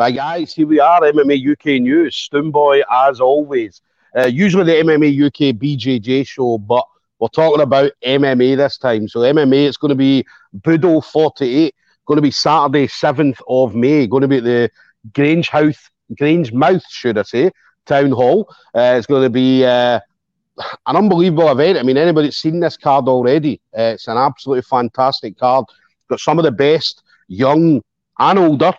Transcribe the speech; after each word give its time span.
So, 0.00 0.10
guys, 0.10 0.54
here 0.54 0.66
we 0.66 0.80
are, 0.80 1.02
MMA 1.02 1.52
UK 1.52 1.82
News. 1.82 2.26
Stoomboy, 2.32 2.84
as 2.90 3.20
always. 3.20 3.82
Uh, 4.16 4.28
usually 4.28 4.64
the 4.64 4.82
MMA 4.82 5.26
UK 5.26 5.54
BJJ 5.54 6.26
show, 6.26 6.56
but 6.56 6.86
we're 7.18 7.28
talking 7.28 7.60
about 7.60 7.92
MMA 8.02 8.56
this 8.56 8.78
time. 8.78 9.08
So, 9.08 9.20
MMA, 9.20 9.68
it's 9.68 9.76
going 9.76 9.90
to 9.90 9.94
be 9.94 10.24
Budo 10.60 11.04
48, 11.04 11.74
going 12.06 12.16
to 12.16 12.22
be 12.22 12.30
Saturday, 12.30 12.86
7th 12.86 13.42
of 13.46 13.74
May, 13.74 14.06
going 14.06 14.22
to 14.22 14.28
be 14.28 14.38
at 14.38 14.44
the 14.44 14.70
Grange 15.12 15.50
House, 15.50 15.90
Grangemouth, 16.14 16.84
should 16.88 17.18
I 17.18 17.22
say, 17.22 17.50
Town 17.84 18.10
Hall. 18.10 18.48
Uh, 18.74 18.94
it's 18.96 19.06
going 19.06 19.24
to 19.24 19.28
be 19.28 19.66
uh, 19.66 20.00
an 20.86 20.96
unbelievable 20.96 21.50
event. 21.50 21.76
I 21.76 21.82
mean, 21.82 21.98
anybody's 21.98 22.38
seen 22.38 22.60
this 22.60 22.78
card 22.78 23.06
already. 23.06 23.60
Uh, 23.76 23.92
it's 23.92 24.08
an 24.08 24.16
absolutely 24.16 24.62
fantastic 24.62 25.38
card. 25.38 25.66
Got 26.08 26.20
some 26.20 26.38
of 26.38 26.46
the 26.46 26.52
best 26.52 27.02
young 27.28 27.82
and 28.18 28.38
older 28.38 28.72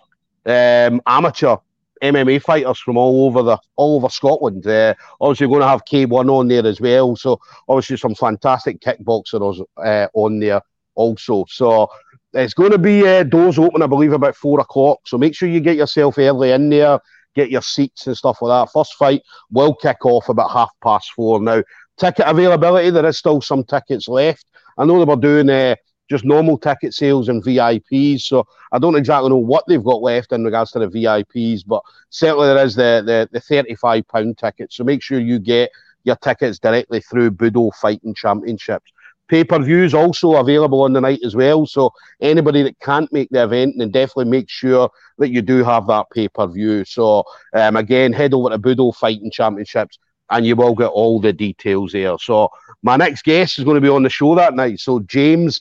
um, 0.46 1.00
amateur 1.06 1.56
MMA 2.02 2.42
fighters 2.42 2.78
from 2.80 2.96
all 2.96 3.26
over 3.26 3.42
the 3.42 3.58
all 3.76 3.96
over 3.96 4.08
Scotland. 4.08 4.66
Uh, 4.66 4.94
obviously, 5.20 5.46
going 5.46 5.60
to 5.60 5.68
have 5.68 5.84
K1 5.84 6.28
on 6.30 6.48
there 6.48 6.66
as 6.66 6.80
well. 6.80 7.14
So 7.16 7.40
obviously, 7.68 7.96
some 7.96 8.14
fantastic 8.14 8.80
kickboxers 8.80 9.64
uh, 9.82 10.08
on 10.12 10.40
there 10.40 10.60
also. 10.94 11.44
So 11.48 11.88
it's 12.34 12.54
going 12.54 12.72
to 12.72 12.78
be 12.78 13.06
uh, 13.06 13.22
doors 13.22 13.58
open, 13.58 13.82
I 13.82 13.86
believe, 13.86 14.12
about 14.12 14.36
four 14.36 14.60
o'clock. 14.60 15.00
So 15.06 15.16
make 15.16 15.34
sure 15.34 15.48
you 15.48 15.60
get 15.60 15.76
yourself 15.76 16.18
early 16.18 16.50
in 16.50 16.70
there, 16.70 16.98
get 17.34 17.50
your 17.50 17.62
seats 17.62 18.06
and 18.06 18.16
stuff 18.16 18.42
like 18.42 18.66
that. 18.66 18.72
First 18.72 18.94
fight 18.94 19.22
will 19.50 19.74
kick 19.74 20.04
off 20.04 20.28
about 20.28 20.50
half 20.50 20.70
past 20.82 21.12
four. 21.12 21.40
Now, 21.40 21.62
ticket 21.98 22.26
availability, 22.26 22.90
there 22.90 23.06
is 23.06 23.18
still 23.18 23.40
some 23.40 23.64
tickets 23.64 24.08
left. 24.08 24.46
I 24.78 24.84
know 24.84 24.98
they 24.98 25.04
were 25.04 25.16
doing 25.16 25.50
uh, 25.50 25.76
just 26.08 26.24
normal 26.24 26.58
ticket 26.58 26.94
sales 26.94 27.28
and 27.28 27.42
VIPs. 27.42 28.22
So 28.22 28.46
I 28.70 28.78
don't 28.78 28.96
exactly 28.96 29.30
know 29.30 29.36
what 29.36 29.64
they've 29.66 29.82
got 29.82 30.02
left 30.02 30.32
in 30.32 30.44
regards 30.44 30.72
to 30.72 30.78
the 30.78 30.88
VIPs, 30.88 31.62
but 31.66 31.82
certainly 32.10 32.48
there 32.48 32.64
is 32.64 32.74
the 32.74 33.02
the, 33.04 33.28
the 33.32 33.40
thirty-five 33.40 34.06
pound 34.08 34.38
ticket. 34.38 34.72
So 34.72 34.84
make 34.84 35.02
sure 35.02 35.18
you 35.18 35.38
get 35.38 35.70
your 36.04 36.16
tickets 36.16 36.58
directly 36.58 37.00
through 37.00 37.32
Budo 37.32 37.72
Fighting 37.74 38.14
Championships. 38.14 38.92
Pay 39.28 39.44
per 39.44 39.60
views 39.60 39.94
also 39.94 40.34
available 40.36 40.82
on 40.82 40.92
the 40.92 41.00
night 41.00 41.20
as 41.24 41.34
well. 41.34 41.64
So 41.64 41.92
anybody 42.20 42.62
that 42.64 42.78
can't 42.80 43.10
make 43.12 43.30
the 43.30 43.44
event, 43.44 43.76
then 43.78 43.90
definitely 43.90 44.30
make 44.30 44.50
sure 44.50 44.90
that 45.18 45.30
you 45.30 45.40
do 45.40 45.64
have 45.64 45.86
that 45.86 46.06
pay 46.12 46.28
per 46.28 46.46
view. 46.46 46.84
So 46.84 47.24
um, 47.54 47.76
again, 47.76 48.12
head 48.12 48.34
over 48.34 48.50
to 48.50 48.58
Budo 48.58 48.94
Fighting 48.94 49.30
Championships 49.30 49.98
and 50.30 50.46
you 50.46 50.56
will 50.56 50.74
get 50.74 50.88
all 50.88 51.20
the 51.20 51.32
details 51.32 51.92
there. 51.92 52.18
So 52.18 52.50
my 52.82 52.96
next 52.96 53.22
guest 53.22 53.58
is 53.58 53.64
going 53.64 53.76
to 53.76 53.80
be 53.80 53.88
on 53.88 54.02
the 54.02 54.10
show 54.10 54.34
that 54.34 54.54
night. 54.54 54.80
So 54.80 55.00
James 55.00 55.60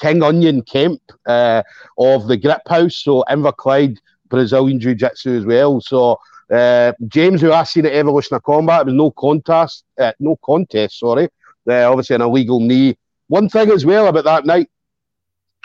King 0.00 0.22
Onion 0.22 0.62
Kemp 0.62 1.00
uh, 1.26 1.62
of 1.98 2.28
the 2.28 2.36
Grip 2.36 2.62
House, 2.68 2.96
so 2.96 3.24
Inverclyde 3.28 3.98
Brazilian 4.28 4.80
Jiu 4.80 4.94
Jitsu 4.94 5.38
as 5.38 5.44
well. 5.44 5.80
So 5.80 6.18
uh, 6.50 6.92
James, 7.08 7.40
who 7.40 7.52
I 7.52 7.64
seen 7.64 7.86
at 7.86 7.92
Evolution 7.92 8.36
of 8.36 8.42
Combat, 8.42 8.82
it 8.82 8.86
was 8.86 8.94
no 8.94 9.10
contest, 9.10 9.84
uh, 9.98 10.12
no 10.20 10.36
contest, 10.44 10.98
sorry. 10.98 11.28
Uh, 11.68 11.90
obviously, 11.90 12.16
an 12.16 12.22
illegal 12.22 12.60
knee. 12.60 12.96
One 13.26 13.48
thing 13.48 13.70
as 13.70 13.84
well 13.84 14.06
about 14.06 14.24
that 14.24 14.46
night, 14.46 14.70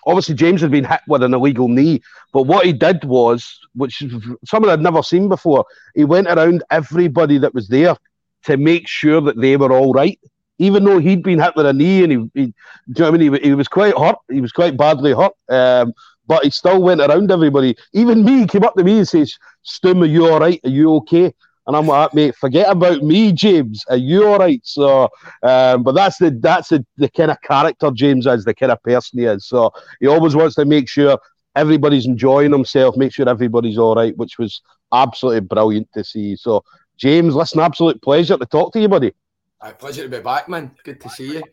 obviously 0.06 0.36
James 0.36 0.62
had 0.62 0.72
been 0.72 0.84
hit 0.84 1.00
with 1.08 1.24
an 1.24 1.34
illegal 1.34 1.68
knee, 1.68 2.02
but 2.34 2.44
what 2.44 2.66
he 2.66 2.74
did 2.74 3.06
was, 3.06 3.60
which 3.76 4.04
someone 4.46 4.72
I'd 4.72 4.82
never 4.82 5.02
seen 5.02 5.30
before, 5.30 5.66
he 5.96 6.04
went 6.04 6.28
around 6.28 6.64
everybody 6.72 7.38
that 7.38 7.54
was 7.54 7.68
there 7.70 7.96
to 8.44 8.58
make 8.58 8.88
sure 8.88 9.22
that 9.22 9.40
they 9.40 9.56
were 9.56 9.72
all 9.72 9.94
right 9.94 10.20
even 10.60 10.84
though 10.84 11.00
he'd 11.00 11.24
been 11.24 11.40
hit 11.40 11.56
with 11.56 11.66
a 11.66 11.74
knee 11.74 12.04
and 12.04 12.12
he, 12.12 12.18
he 12.34 12.42
you 12.48 12.54
know 12.98 13.12
what 13.12 13.16
I 13.16 13.18
mean, 13.18 13.34
he, 13.34 13.50
he 13.50 13.56
was 13.56 13.68
quite 13.68 13.98
hurt, 13.98 14.18
he 14.32 14.42
was 14.42 14.52
quite 14.52 14.78
badly 14.78 15.14
hurt, 15.14 15.34
um, 15.50 15.94
but 16.28 16.44
he 16.44 16.50
still 16.50 16.82
went 16.82 17.02
around 17.02 17.32
everybody. 17.32 17.76
Even 17.94 18.24
me, 18.24 18.48
came 18.48 18.64
up 18.64 18.76
to 18.76 18.84
me 18.84 19.00
and 19.00 19.08
says, 19.08 19.38
Stum, 19.66 20.02
are 20.04 20.06
you 20.06 20.28
all 20.28 20.40
right? 20.40 20.60
Are 20.64 20.70
you 20.70 20.96
okay? 20.96 21.34
And 21.66 21.78
I'm 21.78 21.88
like, 21.88 22.14
mate, 22.14 22.36
forget 22.36 22.70
about 22.70 23.04
me, 23.04 23.32
James. 23.32 23.84
Are 23.90 23.98
you 23.98 24.28
all 24.28 24.38
right? 24.38 24.60
So, 24.64 25.10
um, 25.44 25.84
but 25.84 25.94
that's 25.94 26.18
the 26.18 26.32
that's 26.42 26.70
the, 26.70 26.86
the 26.98 27.10
kind 27.10 27.32
of 27.32 27.42
character 27.42 27.90
James 27.92 28.28
is, 28.28 28.44
the 28.44 28.54
kind 28.54 28.72
of 28.72 28.84
person 28.84 29.20
he 29.20 29.26
is. 29.26 29.48
So 29.48 29.72
he 30.02 30.08
always 30.08 30.36
wants 30.36 30.56
to 30.56 30.66
make 30.66 30.90
sure 30.90 31.18
everybody's 31.56 32.06
enjoying 32.06 32.52
himself, 32.52 32.98
make 32.98 33.14
sure 33.14 33.30
everybody's 33.30 33.78
all 33.78 33.96
right, 33.96 34.16
which 34.18 34.38
was 34.38 34.62
absolutely 34.94 35.42
brilliant 35.42 35.88
to 35.94 36.04
see. 36.04 36.36
So, 36.36 36.64
James, 36.98 37.34
listen, 37.34 37.62
absolute 37.62 38.02
pleasure 38.02 38.38
to 38.38 38.46
talk 38.46 38.74
to 38.74 38.82
you, 38.82 38.90
buddy. 38.90 39.14
A 39.64 39.72
pleasure 39.72 40.04
to 40.04 40.10
be 40.10 40.20
back, 40.20 40.50
man. 40.50 40.72
Good 40.84 41.00
to 41.00 41.10
see 41.10 41.36
you. 41.36 41.44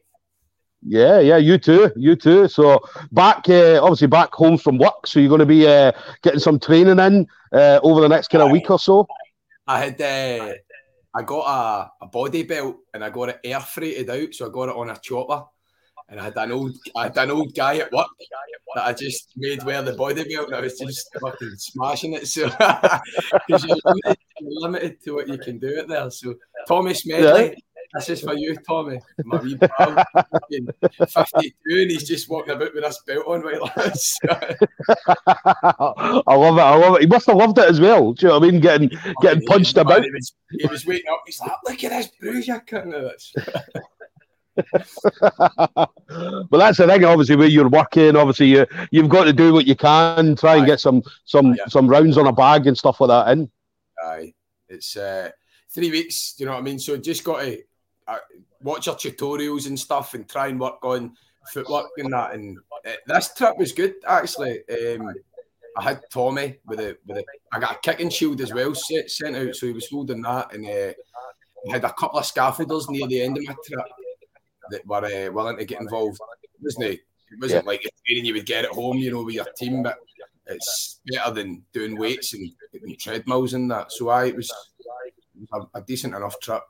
Yeah, 0.82 1.20
yeah, 1.20 1.36
you 1.36 1.58
too, 1.58 1.92
you 1.94 2.16
too. 2.16 2.48
So 2.48 2.80
back, 3.12 3.48
uh, 3.48 3.78
obviously 3.80 4.08
back 4.08 4.32
home 4.32 4.58
from 4.58 4.78
work. 4.78 5.06
So 5.06 5.20
you're 5.20 5.28
going 5.28 5.38
to 5.38 5.46
be 5.46 5.64
uh, 5.64 5.92
getting 6.22 6.40
some 6.40 6.58
training 6.58 6.98
in 6.98 7.28
uh, 7.52 7.78
over 7.84 8.00
the 8.00 8.08
next 8.08 8.28
kind 8.28 8.42
of 8.42 8.50
week 8.50 8.68
or 8.68 8.80
so. 8.80 9.06
I 9.68 9.84
had, 9.84 10.00
uh, 10.00 10.54
I 11.14 11.22
got 11.22 11.92
a, 12.00 12.04
a 12.04 12.08
body 12.08 12.42
belt 12.42 12.78
and 12.92 13.04
I 13.04 13.10
got 13.10 13.28
it 13.28 13.40
air 13.44 13.60
freighted 13.60 14.10
out, 14.10 14.34
so 14.34 14.48
I 14.48 14.50
got 14.50 14.70
it 14.70 14.76
on 14.76 14.90
a 14.90 14.96
chopper. 14.96 15.44
And 16.08 16.18
I 16.18 16.24
had 16.24 16.36
an 16.38 16.50
old, 16.50 16.76
I 16.96 17.04
had 17.04 17.18
an 17.18 17.30
old 17.30 17.54
guy 17.54 17.76
at 17.76 17.92
work 17.92 18.08
that 18.74 18.86
I 18.86 18.92
just 18.92 19.28
made 19.36 19.62
wear 19.62 19.82
the 19.82 19.92
body 19.92 20.24
belt, 20.24 20.48
and 20.48 20.56
I 20.56 20.60
was 20.62 20.76
just 20.76 21.08
fucking 21.20 21.52
smashing 21.56 22.14
it. 22.14 22.26
So 22.26 22.48
because 23.46 23.64
you're, 23.64 23.76
you're, 23.84 24.16
limited 24.40 25.00
to 25.04 25.12
what 25.12 25.28
you 25.28 25.38
can 25.38 25.60
do 25.60 25.68
it 25.68 25.86
there. 25.86 26.10
So 26.10 26.34
Thomas 26.66 27.06
Medley. 27.06 27.50
Yeah 27.50 27.54
this 27.94 28.08
is 28.08 28.20
for 28.20 28.34
you, 28.34 28.54
Tommy. 28.56 29.00
My 29.24 29.40
wee 29.40 29.56
pal, 29.56 30.04
52, 30.48 31.52
and 31.70 31.90
he's 31.90 32.06
just 32.06 32.28
walking 32.28 32.54
about 32.54 32.72
with 32.72 32.84
this 32.84 33.02
belt 33.06 33.26
on, 33.26 33.40
right. 33.42 33.58
I 36.26 36.34
love 36.34 36.58
it. 36.58 36.62
I 36.62 36.76
love 36.76 36.96
it. 36.96 37.00
He 37.00 37.06
must 37.08 37.26
have 37.26 37.36
loved 37.36 37.58
it 37.58 37.68
as 37.68 37.80
well. 37.80 38.12
Do 38.12 38.26
you 38.26 38.28
know 38.28 38.38
what 38.38 38.48
I 38.48 38.50
mean? 38.50 38.60
Getting 38.60 38.90
oh, 38.94 39.12
getting 39.22 39.44
punched 39.46 39.74
man, 39.76 39.86
about. 39.86 40.04
He 40.04 40.10
was, 40.10 40.34
he 40.52 40.66
was 40.68 40.86
waiting 40.86 41.10
up. 41.10 41.22
He's 41.26 41.40
like, 41.40 41.52
look 41.64 41.84
at 41.84 41.90
this 41.90 42.08
bruise 42.20 42.46
you're 42.46 42.60
cutting 42.60 42.92
this. 42.92 43.34
but 44.54 46.48
that's 46.52 46.78
the 46.78 46.86
thing, 46.86 47.04
obviously, 47.04 47.36
where 47.36 47.48
you're 47.48 47.68
working. 47.68 48.14
Obviously, 48.14 48.46
you 48.46 48.66
you've 48.92 49.08
got 49.08 49.24
to 49.24 49.32
do 49.32 49.52
what 49.52 49.66
you 49.66 49.74
can, 49.74 50.36
try 50.36 50.54
and 50.54 50.62
Aye. 50.62 50.66
get 50.66 50.80
some 50.80 51.02
some 51.24 51.52
Aye, 51.52 51.58
some 51.68 51.88
rounds 51.88 52.18
on 52.18 52.26
a 52.28 52.32
bag 52.32 52.66
and 52.66 52.78
stuff 52.78 53.00
like 53.00 53.08
that 53.08 53.32
in. 53.32 53.50
Aye, 54.04 54.32
it's 54.68 54.96
uh, 54.96 55.30
three 55.74 55.90
weeks. 55.90 56.34
Do 56.34 56.44
you 56.44 56.46
know 56.46 56.54
what 56.54 56.60
I 56.60 56.64
mean? 56.64 56.78
So 56.78 56.96
just 56.96 57.24
got 57.24 57.40
to 57.40 57.60
watch 58.62 58.86
your 58.86 58.96
tutorials 58.96 59.66
and 59.66 59.78
stuff 59.78 60.14
and 60.14 60.28
try 60.28 60.48
and 60.48 60.60
work 60.60 60.84
on 60.84 61.14
footwork 61.52 61.90
and 61.98 62.12
that. 62.12 62.34
And 62.34 62.58
uh, 62.86 62.92
this 63.06 63.34
trip 63.34 63.56
was 63.58 63.72
good 63.72 63.94
actually. 64.06 64.62
Um, 64.68 65.12
I 65.76 65.82
had 65.82 66.00
Tommy 66.10 66.58
with 66.66 66.80
a 66.80 66.96
with 67.06 67.18
a 67.18 67.24
I 67.52 67.60
got 67.60 67.76
a 67.76 67.78
kicking 67.80 68.10
shield 68.10 68.40
as 68.40 68.52
well 68.52 68.74
sent, 68.74 69.10
sent 69.10 69.36
out, 69.36 69.54
so 69.54 69.66
he 69.66 69.72
was 69.72 69.88
holding 69.88 70.22
that, 70.22 70.52
and 70.52 70.66
uh, 70.66 70.92
I 71.68 71.72
had 71.72 71.84
a 71.84 71.92
couple 71.92 72.18
of 72.18 72.24
scaffolders 72.24 72.90
near 72.90 73.06
the 73.06 73.22
end 73.22 73.38
of 73.38 73.44
my 73.46 73.54
trip 73.64 73.86
that 74.70 74.86
were 74.86 75.04
uh, 75.04 75.32
willing 75.32 75.58
to 75.58 75.64
get 75.64 75.80
involved. 75.80 76.18
It 76.42 76.50
wasn't 76.60 76.84
it? 76.86 77.00
It 77.30 77.40
wasn't 77.40 77.64
yeah. 77.64 77.68
like 77.68 77.84
a 77.84 77.90
training 78.04 78.24
you 78.24 78.34
would 78.34 78.46
get 78.46 78.64
at 78.64 78.72
home, 78.72 78.96
you 78.96 79.12
know, 79.12 79.22
with 79.22 79.36
your 79.36 79.46
team, 79.56 79.82
but 79.82 79.98
it's 80.46 81.00
better 81.06 81.30
than 81.30 81.62
doing 81.72 81.96
weights 81.96 82.34
and, 82.34 82.50
and 82.72 82.98
treadmills 82.98 83.54
and 83.54 83.70
that. 83.70 83.92
So 83.92 84.08
I 84.08 84.32
was, 84.32 84.50
it 85.36 85.48
was 85.52 85.68
a, 85.74 85.78
a 85.78 85.82
decent 85.82 86.14
enough 86.14 86.40
trip. 86.40 86.62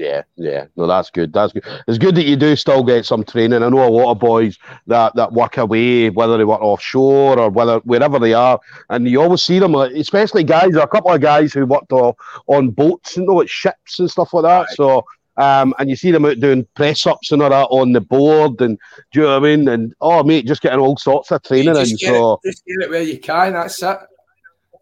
Yeah, 0.00 0.22
yeah. 0.36 0.64
No, 0.76 0.86
that's 0.86 1.10
good. 1.10 1.30
That's 1.30 1.52
good. 1.52 1.62
It's 1.86 1.98
good 1.98 2.14
that 2.14 2.24
you 2.24 2.34
do 2.34 2.56
still 2.56 2.82
get 2.82 3.04
some 3.04 3.22
training. 3.22 3.62
I 3.62 3.68
know 3.68 3.86
a 3.86 3.90
lot 3.90 4.12
of 4.12 4.18
boys 4.18 4.58
that, 4.86 5.14
that 5.14 5.34
work 5.34 5.58
away, 5.58 6.08
whether 6.08 6.38
they 6.38 6.44
work 6.46 6.62
offshore 6.62 7.38
or 7.38 7.50
whether 7.50 7.80
wherever 7.80 8.18
they 8.18 8.32
are, 8.32 8.58
and 8.88 9.06
you 9.06 9.20
always 9.20 9.42
see 9.42 9.58
them, 9.58 9.74
especially 9.74 10.42
guys. 10.42 10.72
There 10.72 10.80
are 10.80 10.86
a 10.86 10.88
couple 10.88 11.12
of 11.12 11.20
guys 11.20 11.52
who 11.52 11.66
worked 11.66 11.92
on, 11.92 12.14
on 12.46 12.70
boats, 12.70 13.18
you 13.18 13.26
know, 13.26 13.42
at 13.42 13.50
ships 13.50 13.98
and 13.98 14.10
stuff 14.10 14.32
like 14.32 14.44
that. 14.44 14.60
Right. 14.60 14.76
So. 14.76 15.04
Um, 15.36 15.72
and 15.78 15.88
you 15.88 15.96
see 15.96 16.10
them 16.10 16.26
out 16.26 16.38
doing 16.38 16.66
press 16.74 17.06
ups 17.06 17.32
and 17.32 17.40
all 17.40 17.48
that 17.48 17.68
on 17.70 17.92
the 17.92 18.00
board, 18.02 18.60
and 18.60 18.78
do 19.10 19.20
you 19.20 19.26
know 19.26 19.40
what 19.40 19.48
I 19.48 19.56
mean? 19.56 19.68
And 19.68 19.94
oh, 20.02 20.22
mate, 20.22 20.44
just 20.44 20.60
getting 20.60 20.80
all 20.80 20.98
sorts 20.98 21.30
of 21.30 21.42
training 21.42 21.74
in. 21.76 21.86
So 21.96 22.40
it, 22.44 22.50
just 22.50 22.64
get 22.66 22.82
it 22.82 22.90
where 22.90 23.00
you 23.00 23.18
can. 23.18 23.54
That's 23.54 23.82
it 23.82 23.98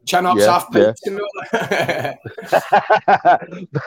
chin 0.09 0.27
ups, 0.27 0.41
yeah, 0.41 0.53
half 0.53 0.73
pints, 0.73 1.03
yeah. 1.05 2.15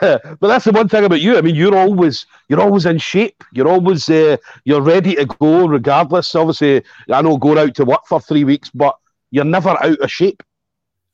but 0.40 0.48
that's 0.48 0.64
the 0.64 0.72
one 0.72 0.88
thing 0.88 1.04
about 1.04 1.20
you. 1.20 1.36
I 1.36 1.40
mean, 1.40 1.54
you're 1.54 1.76
always 1.76 2.26
you're 2.48 2.60
always 2.60 2.86
in 2.86 2.98
shape. 2.98 3.42
You're 3.52 3.68
always 3.68 4.08
uh, 4.08 4.36
you're 4.64 4.80
ready 4.80 5.16
to 5.16 5.26
go, 5.26 5.66
regardless. 5.66 6.34
Obviously, 6.34 6.82
I 7.10 7.22
know 7.22 7.36
going 7.36 7.58
out 7.58 7.74
to 7.74 7.84
work 7.84 8.06
for 8.06 8.20
three 8.20 8.44
weeks, 8.44 8.70
but 8.70 8.96
you're 9.30 9.44
never 9.44 9.70
out 9.70 9.98
of 9.98 10.10
shape. 10.10 10.42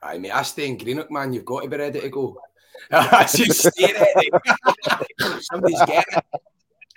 I 0.02 0.18
mean, 0.18 0.32
I 0.32 0.42
stay 0.42 0.68
in 0.68 0.76
Greenock, 0.76 1.10
man. 1.10 1.32
You've 1.32 1.44
got 1.44 1.62
to 1.62 1.68
be 1.68 1.76
ready 1.76 2.00
to 2.00 2.08
go. 2.08 2.38
I 2.90 3.24
just 3.24 3.68
stay 3.68 3.92
ready. 3.92 4.30
Somebody's 5.40 5.80
getting 5.80 6.18
it 6.18 6.24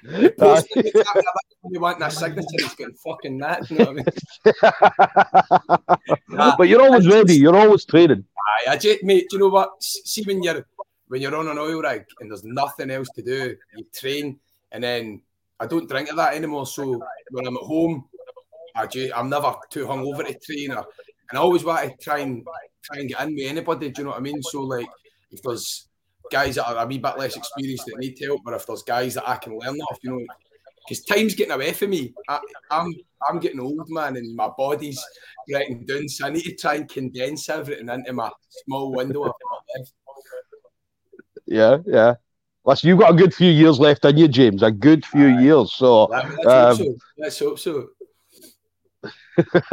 you 0.03 1.79
want 1.79 1.99
that 1.99 2.11
signature, 2.11 2.47
he's 2.57 2.75
getting 2.75 2.95
fucking 2.95 3.37
that. 3.39 3.69
You 3.69 3.77
know 3.77 3.89
I 3.89 3.93
mean? 3.93 4.05
but 6.57 6.67
you're 6.67 6.81
always 6.81 7.07
ready. 7.07 7.35
You're 7.35 7.55
always 7.55 7.85
training. 7.85 8.25
Aye, 8.37 8.71
I 8.71 8.77
just, 8.77 9.03
mate. 9.03 9.27
Do 9.29 9.37
you 9.37 9.43
know 9.43 9.49
what? 9.49 9.81
See 9.81 10.23
when 10.23 10.41
you're 10.43 10.65
when 11.07 11.21
you're 11.21 11.35
on 11.35 11.47
an 11.47 11.57
oil 11.57 11.81
rig 11.81 12.05
and 12.19 12.31
there's 12.31 12.43
nothing 12.43 12.89
else 12.89 13.09
to 13.15 13.21
do, 13.21 13.55
you 13.75 13.85
train, 13.93 14.39
and 14.71 14.83
then 14.83 15.21
I 15.59 15.67
don't 15.67 15.89
drink 15.89 16.09
of 16.09 16.15
that 16.15 16.33
anymore. 16.33 16.65
So 16.65 17.03
when 17.31 17.45
I'm 17.45 17.57
at 17.57 17.63
home, 17.63 18.05
I 18.75 18.87
just, 18.87 19.13
I'm 19.15 19.29
never 19.29 19.53
too 19.69 19.85
hungover 19.85 20.25
to 20.25 20.39
train. 20.39 20.71
Or 20.71 20.85
and 21.29 21.37
I 21.37 21.41
always 21.41 21.63
want 21.63 21.89
to 21.89 22.03
try 22.03 22.19
and 22.19 22.45
try 22.83 22.99
and 22.99 23.09
get 23.09 23.21
in 23.21 23.35
with 23.35 23.47
anybody. 23.47 23.89
Do 23.89 24.01
you 24.01 24.05
know 24.05 24.11
what 24.11 24.19
I 24.19 24.23
mean? 24.23 24.41
So 24.41 24.61
like, 24.63 24.87
if 25.31 25.41
there's 25.43 25.87
guys 26.31 26.55
that 26.55 26.67
are 26.67 26.83
a 26.83 26.87
wee 26.87 26.97
bit 26.97 27.17
less 27.17 27.35
experienced 27.35 27.85
that 27.85 27.99
need 27.99 28.17
help, 28.19 28.41
or 28.45 28.55
if 28.55 28.65
there's 28.65 28.83
guys 28.83 29.13
that 29.15 29.29
I 29.29 29.35
can 29.35 29.59
learn 29.59 29.79
off, 29.81 29.99
you 30.01 30.11
know, 30.11 30.25
because 30.87 31.03
time's 31.03 31.35
getting 31.35 31.53
away 31.53 31.73
from 31.73 31.91
me. 31.91 32.13
I, 32.27 32.35
am 32.35 32.41
I'm, 32.71 32.93
I'm 33.29 33.39
getting 33.39 33.59
old, 33.59 33.89
man, 33.89 34.17
and 34.17 34.35
my 34.35 34.49
body's 34.57 35.03
getting 35.47 35.85
down. 35.85 36.07
So 36.09 36.25
I 36.25 36.31
need 36.31 36.43
to 36.43 36.55
try 36.55 36.75
and 36.75 36.89
condense 36.89 37.49
everything 37.49 37.89
into 37.89 38.13
my 38.13 38.31
small 38.65 38.91
window 38.93 39.25
of 39.25 39.33
life. 39.75 39.89
Yeah, 41.45 41.77
yeah. 41.85 42.15
Listen, 42.63 42.89
you've 42.89 42.99
got 42.99 43.11
a 43.11 43.17
good 43.17 43.33
few 43.33 43.49
years 43.49 43.79
left 43.79 44.05
in 44.05 44.17
you, 44.17 44.27
James. 44.27 44.63
A 44.63 44.71
good 44.71 45.05
few 45.05 45.27
years. 45.27 45.73
So 45.73 46.05
let's, 46.05 46.45
um, 46.45 46.77
hope 46.77 46.77
so. 46.77 46.95
let's 47.17 47.39
hope 47.39 47.59
so. 47.59 47.87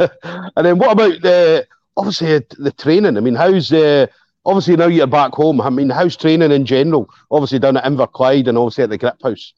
and 0.55 0.65
then 0.65 0.77
what 0.77 0.91
about 0.91 1.21
the 1.21 1.67
obviously 1.95 2.39
the 2.57 2.71
training? 2.71 3.15
I 3.15 3.19
mean, 3.19 3.35
how's 3.35 3.71
uh, 3.71 4.07
obviously 4.45 4.75
now 4.75 4.87
you're 4.87 5.07
back 5.07 5.33
home. 5.33 5.61
I 5.61 5.69
mean, 5.69 5.89
how's 5.89 6.15
training 6.15 6.51
in 6.51 6.65
general? 6.65 7.09
Obviously 7.31 7.59
down 7.59 7.77
at 7.77 7.85
Inverclyde 7.85 8.47
and 8.47 8.57
obviously 8.57 8.83
at 8.83 8.89
the 8.89 8.97
Grip 8.97 9.21
House. 9.21 9.53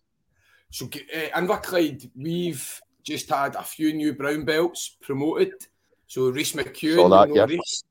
So 0.69 0.85
uh, 0.85 1.39
Inverclyde, 1.39 2.09
we've 2.15 2.81
just 3.03 3.29
had 3.29 3.55
a 3.55 3.63
few 3.63 3.93
new 3.93 4.13
brown 4.13 4.45
belts 4.45 4.97
promoted. 5.01 5.53
So 6.07 6.29
Reese 6.29 6.53
McEwen, 6.53 7.09
that, 7.09 7.29
you 7.29 7.35
know, 7.35 7.41
yeah. 7.41 7.45
Reese, 7.45 7.83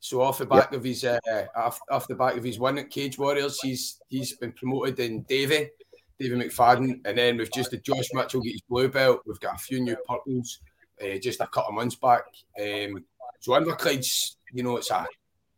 so 0.00 0.20
off 0.20 0.38
the 0.38 0.46
back 0.46 0.70
yep. 0.70 0.78
of 0.78 0.84
his 0.84 1.04
uh, 1.04 1.18
off, 1.56 1.80
off 1.90 2.08
the 2.08 2.14
back 2.14 2.36
of 2.36 2.44
his 2.44 2.58
win 2.58 2.78
at 2.78 2.90
Cage 2.90 3.18
Warriors, 3.18 3.58
he's 3.62 4.00
he's 4.08 4.36
been 4.36 4.52
promoted 4.52 5.00
in 5.00 5.22
Davy, 5.22 5.70
Davy 6.18 6.36
McFadden, 6.36 7.00
and 7.06 7.16
then 7.16 7.38
we've 7.38 7.50
just 7.50 7.70
had 7.70 7.82
Josh 7.82 8.08
Mitchell 8.12 8.42
get 8.42 8.52
his 8.52 8.60
blue 8.68 8.88
belt. 8.88 9.22
We've 9.24 9.40
got 9.40 9.54
a 9.54 9.58
few 9.58 9.80
new 9.80 9.96
purples 10.06 10.60
uh, 11.02 11.18
just 11.18 11.40
a 11.40 11.46
couple 11.46 11.70
of 11.70 11.74
months 11.74 11.94
back. 11.94 12.24
Um, 12.60 13.04
so 13.40 13.52
Inverclyde's, 13.52 14.36
you 14.52 14.62
know, 14.62 14.76
it's 14.76 14.90
a, 14.90 15.06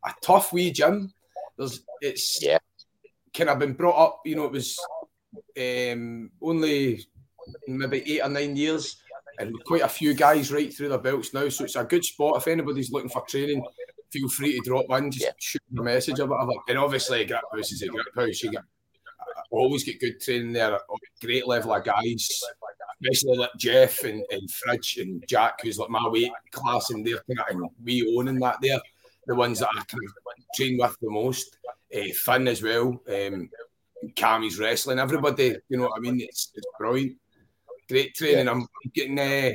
a 0.06 0.14
tough 0.22 0.52
wee 0.52 0.70
gym. 0.70 1.12
There's 1.56 1.82
it's 2.00 2.42
yeah. 2.42 2.58
kind 3.34 3.50
of 3.50 3.58
been 3.58 3.72
brought 3.72 3.98
up, 3.98 4.20
you 4.24 4.36
know, 4.36 4.44
it 4.44 4.52
was 4.52 4.78
um, 5.58 6.30
only 6.40 7.06
maybe 7.66 8.02
eight 8.14 8.22
or 8.22 8.28
nine 8.28 8.56
years 8.56 8.96
and 9.38 9.54
quite 9.64 9.82
a 9.82 9.88
few 9.88 10.14
guys 10.14 10.50
right 10.50 10.72
through 10.72 10.88
their 10.88 10.98
belts 10.98 11.34
now. 11.34 11.48
So 11.48 11.64
it's 11.64 11.76
a 11.76 11.84
good 11.84 12.04
spot 12.04 12.38
if 12.38 12.48
anybody's 12.48 12.90
looking 12.90 13.10
for 13.10 13.22
training 13.26 13.64
feel 14.16 14.28
free 14.28 14.58
to 14.58 14.60
drop 14.60 14.86
in, 14.90 15.10
just 15.10 15.24
yeah. 15.24 15.32
shoot 15.38 15.62
a 15.78 15.82
message 15.82 16.20
or 16.20 16.26
whatever. 16.26 16.52
And 16.68 16.78
obviously, 16.78 17.22
a 17.22 17.26
Grip 17.26 17.42
House 17.52 17.72
is 17.72 17.82
a 17.82 17.88
Grip 17.88 18.06
House. 18.14 18.42
You 18.42 18.50
get 18.50 18.62
always 19.50 19.84
get 19.84 20.00
good 20.00 20.20
training 20.20 20.52
there, 20.52 20.78
great 21.20 21.46
level 21.46 21.72
of 21.72 21.84
guys, 21.84 22.42
especially 23.00 23.36
like 23.38 23.50
Jeff 23.58 24.04
and, 24.04 24.24
and 24.30 24.50
Fridge 24.50 24.98
and 24.98 25.24
Jack, 25.28 25.60
who's 25.62 25.78
like 25.78 25.90
my 25.90 26.08
weight 26.08 26.32
class, 26.50 26.90
and 26.90 27.06
they're 27.06 27.22
kind 27.28 27.40
of 27.40 27.56
and 27.56 27.70
we 27.84 28.16
owning 28.16 28.38
that 28.40 28.58
there. 28.60 28.80
The 29.26 29.34
ones 29.34 29.60
that 29.60 29.68
I 29.74 29.82
train 30.54 30.78
with 30.78 30.96
the 31.00 31.10
most. 31.10 31.58
Uh, 31.94 32.12
Finn 32.24 32.48
as 32.48 32.62
well. 32.62 33.00
Um, 33.08 33.48
Cammy's 34.14 34.58
wrestling. 34.58 34.98
Everybody, 34.98 35.56
you 35.68 35.76
know 35.76 35.84
what 35.84 35.98
I 35.98 36.00
mean? 36.00 36.20
It's, 36.20 36.52
it's 36.54 36.66
brilliant. 36.78 37.16
Great 37.88 38.14
training. 38.14 38.48
I'm 38.48 38.66
getting. 38.94 39.18
Uh, 39.18 39.52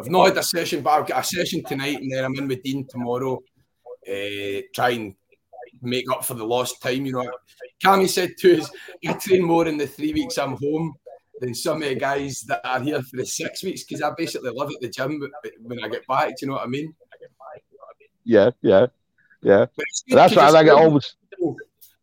I've 0.00 0.08
not 0.08 0.28
had 0.28 0.38
a 0.38 0.42
session, 0.42 0.82
but 0.82 0.90
I've 0.90 1.06
got 1.06 1.20
a 1.20 1.24
session 1.24 1.62
tonight, 1.64 2.00
and 2.00 2.10
then 2.10 2.24
I'm 2.24 2.34
in 2.36 2.48
with 2.48 2.62
Dean 2.62 2.86
tomorrow 2.88 3.40
uh, 4.08 4.60
try 4.74 4.90
and 4.90 5.14
make 5.82 6.10
up 6.10 6.24
for 6.24 6.34
the 6.34 6.44
lost 6.44 6.80
time. 6.82 7.06
You 7.06 7.12
know, 7.12 7.32
Cammy 7.82 8.08
said 8.08 8.36
to 8.38 8.60
us, 8.60 8.70
I 9.06 9.12
train 9.14 9.44
more 9.44 9.66
in 9.66 9.76
the 9.76 9.86
three 9.86 10.12
weeks 10.12 10.38
I'm 10.38 10.56
home 10.56 10.94
than 11.40 11.54
some 11.54 11.82
of 11.82 11.88
the 11.88 11.94
guys 11.94 12.42
that 12.42 12.60
are 12.64 12.80
here 12.80 13.02
for 13.02 13.16
the 13.16 13.26
six 13.26 13.62
weeks 13.62 13.84
because 13.84 14.02
I 14.02 14.10
basically 14.16 14.50
live 14.50 14.70
at 14.70 14.80
the 14.80 14.88
gym 14.88 15.20
when 15.62 15.84
I 15.84 15.88
get 15.88 16.06
back. 16.06 16.28
Do 16.28 16.34
you 16.42 16.46
know 16.48 16.54
what 16.54 16.64
I 16.64 16.68
mean? 16.68 16.94
Yeah, 18.26 18.50
yeah, 18.60 18.86
yeah. 19.40 19.66
That's 20.08 20.34
what 20.34 20.54
I. 20.54 20.62
It 20.62 20.68
always 20.70 21.14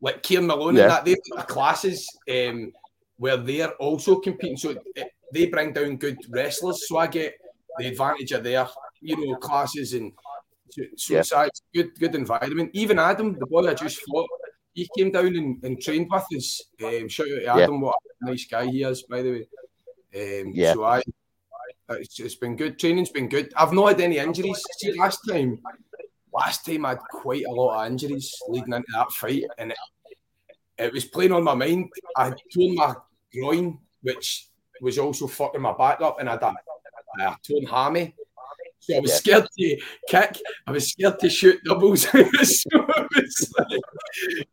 like 0.02 0.24
Kieran 0.24 0.48
Malone 0.48 0.76
yeah. 0.76 0.84
and 0.84 0.92
that 0.92 1.06
they've 1.06 1.48
classes 1.48 2.08
um, 2.32 2.72
where 3.18 3.38
they're 3.38 3.74
also 3.76 4.20
competing, 4.20 4.58
so 4.58 4.76
it, 4.96 5.12
they 5.34 5.48
bring 5.48 5.74
down 5.74 5.98
good 5.98 6.18
wrestlers. 6.30 6.88
So 6.88 6.98
I 6.98 7.08
get 7.08 7.36
the 7.78 7.88
advantage 7.88 8.32
of 8.32 8.44
their 8.44 8.68
you 9.02 9.18
know 9.18 9.36
classes 9.36 9.94
and 9.94 10.14
suicide, 10.96 11.52
yeah. 11.74 11.84
good 11.84 12.00
good 12.00 12.16
environment. 12.16 12.72
Even 12.74 13.00
Adam, 13.00 13.38
the 13.38 13.46
boy 13.46 13.70
I 13.70 13.74
just 13.74 14.00
fought, 14.10 14.30
he 14.74 14.90
came 14.98 15.12
down 15.12 15.36
and, 15.36 15.64
and 15.64 15.82
trained 15.82 16.08
with 16.10 16.24
us. 16.38 16.62
Um, 16.82 17.10
shout 17.10 17.28
out 17.28 17.40
to 17.40 17.46
Adam, 17.48 17.74
yeah. 17.74 17.80
what 17.80 17.96
a 18.22 18.26
nice 18.26 18.46
guy 18.46 18.66
he 18.66 18.84
is, 18.84 19.04
by 19.04 19.22
the 19.22 19.32
way. 19.32 19.48
Um, 20.16 20.52
yeah. 20.54 20.74
So 20.74 20.84
I, 20.84 21.02
it's, 21.90 22.20
it's 22.20 22.36
been 22.36 22.56
good. 22.56 22.80
Training's 22.80 23.10
been 23.10 23.30
good. 23.30 23.54
I've 23.56 23.74
not 23.74 23.90
had 23.90 24.02
any 24.02 24.18
injuries. 24.18 24.64
See, 24.78 24.98
last 25.00 25.20
time, 25.30 25.60
last 26.34 26.66
time 26.66 26.86
I 26.86 26.90
had 26.90 27.00
quite 27.00 27.46
a 27.46 27.52
lot 27.52 27.80
of 27.80 27.92
injuries 27.92 28.36
leading 28.48 28.74
into 28.74 28.88
that 28.94 29.12
fight, 29.12 29.44
and 29.58 29.72
it, 29.72 29.78
it 30.78 30.94
was 30.94 31.06
playing 31.06 31.32
on 31.32 31.44
my 31.44 31.56
mind. 31.56 31.92
I 32.18 32.26
had 32.26 32.42
torn 32.54 32.76
my 32.76 32.96
groin, 33.34 33.80
which 34.02 34.48
was 34.82 34.98
also 34.98 35.28
fucking 35.28 35.62
my 35.62 35.74
back 35.74 36.02
up, 36.02 36.20
and 36.20 36.30
I 36.30 36.34
had 36.34 36.44
a, 36.44 36.54
a 37.20 37.38
torn 37.44 37.66
hammy. 37.66 38.14
So 38.80 38.98
I 38.98 39.00
was 39.00 39.14
scared 39.14 39.48
to 39.58 39.82
kick. 40.10 40.42
I 40.68 40.72
was 40.72 40.90
scared 40.90 41.18
to 41.20 41.30
shoot 41.30 41.64
doubles. 41.64 42.02
so 42.12 42.20
was 43.16 43.54
like, 43.58 43.82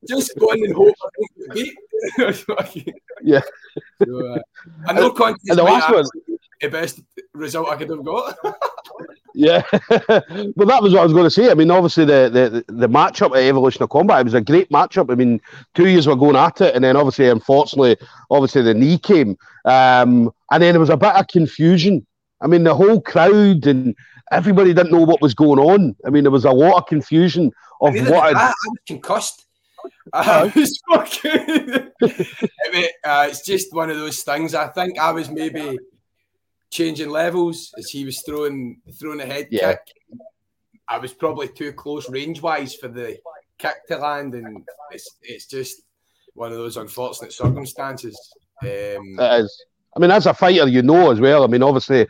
just 0.09 0.39
going 0.39 0.61
in 0.61 0.67
and 0.67 0.75
hope 0.75 0.95
I 1.03 1.09
don't 1.17 1.55
beat. 1.55 2.95
yeah. 3.23 3.41
So, 4.05 4.35
uh, 4.35 4.39
I 4.87 4.93
know 4.93 5.11
contest 5.11 5.49
and 5.49 5.59
the 5.59 5.65
last 5.65 5.93
one, 5.93 6.05
the 6.61 6.69
best 6.69 7.01
result 7.33 7.71
I 7.71 7.77
could 7.77 7.91
have 7.91 8.05
got. 8.05 8.39
yeah, 9.35 9.63
but 9.89 10.69
that 10.69 10.83
was 10.83 10.93
what 10.93 11.01
I 11.01 11.05
was 11.05 11.13
going 11.13 11.25
to 11.25 11.31
say. 11.31 11.51
I 11.51 11.55
mean, 11.55 11.71
obviously 11.71 12.05
the 12.05 12.65
the 12.67 12.73
the 12.73 12.89
matchup 12.89 13.37
at 13.37 13.43
Evolution 13.43 13.83
of 13.83 13.91
Combat 13.91 14.21
it 14.21 14.25
was 14.25 14.35
a 14.35 14.41
great 14.41 14.71
matchup. 14.71 15.11
I 15.11 15.15
mean, 15.15 15.41
two 15.75 15.89
years 15.89 16.07
were 16.07 16.17
going 16.17 16.37
at 16.37 16.61
it, 16.61 16.75
and 16.75 16.85
then 16.85 16.97
obviously, 16.97 17.29
unfortunately, 17.29 17.97
obviously 18.31 18.63
the 18.63 18.75
knee 18.75 18.99
came, 18.99 19.37
um, 19.65 20.31
and 20.51 20.63
then 20.63 20.73
there 20.73 20.81
was 20.81 20.91
a 20.91 20.97
bit 20.97 21.15
of 21.15 21.27
confusion. 21.29 22.07
I 22.41 22.47
mean, 22.47 22.65
the 22.65 22.75
whole 22.75 23.01
crowd 23.01 23.67
and 23.67 23.95
everybody 24.33 24.73
didn't 24.73 24.93
know 24.93 25.05
what 25.05 25.21
was 25.21 25.35
going 25.35 25.59
on. 25.59 25.95
I 26.07 26.11
mean, 26.11 26.25
there 26.25 26.31
was 26.31 26.45
a 26.45 26.51
lot 26.51 26.79
of 26.79 26.87
confusion 26.87 27.53
of 27.81 27.95
I 27.95 28.11
what. 28.11 28.37
I, 28.37 28.41
I 28.41 28.55
was 28.67 28.79
concussed. 28.87 29.47
I 30.13 30.53
was 30.55 30.81
fucking. 30.91 31.91
I 32.03 32.71
mean, 32.73 32.89
uh, 33.05 33.27
it's 33.29 33.45
just 33.45 33.75
one 33.75 33.91
of 33.91 33.97
those 33.97 34.23
things. 34.23 34.55
I 34.55 34.69
think 34.69 34.99
I 34.99 35.13
was 35.13 35.31
maybe 35.31 35.79
changing 36.71 37.11
levels 37.11 37.73
as 37.79 37.91
he 37.91 38.05
was 38.05 38.23
throwing 38.23 38.81
throwing 38.99 39.21
a 39.21 39.27
head 39.27 39.49
yeah. 39.51 39.73
kick. 39.73 39.81
I 40.89 40.99
was 40.99 41.13
probably 41.13 41.49
too 41.49 41.73
close 41.73 42.09
range 42.09 42.43
wise 42.43 42.75
for 42.75 42.89
the 42.89 43.19
kick 43.59 43.87
to 43.89 43.99
land, 43.99 44.35
and 44.35 44.65
it's 44.91 45.19
it's 45.23 45.47
just 45.47 45.83
one 46.35 46.53
of 46.53 46.59
those 46.59 46.77
unfortunate 46.77 47.33
circumstances. 47.33 48.19
Um, 48.63 48.69
it 49.19 49.45
is. 49.45 49.65
I 49.97 49.99
mean, 49.99 50.11
as 50.13 50.27
a 50.27 50.35
fighter, 50.35 50.69
you 50.69 50.83
know 50.83 51.11
as 51.11 51.21
well. 51.21 51.43
I 51.43 51.49
mean, 51.49 51.63
obviously, 51.63 52.07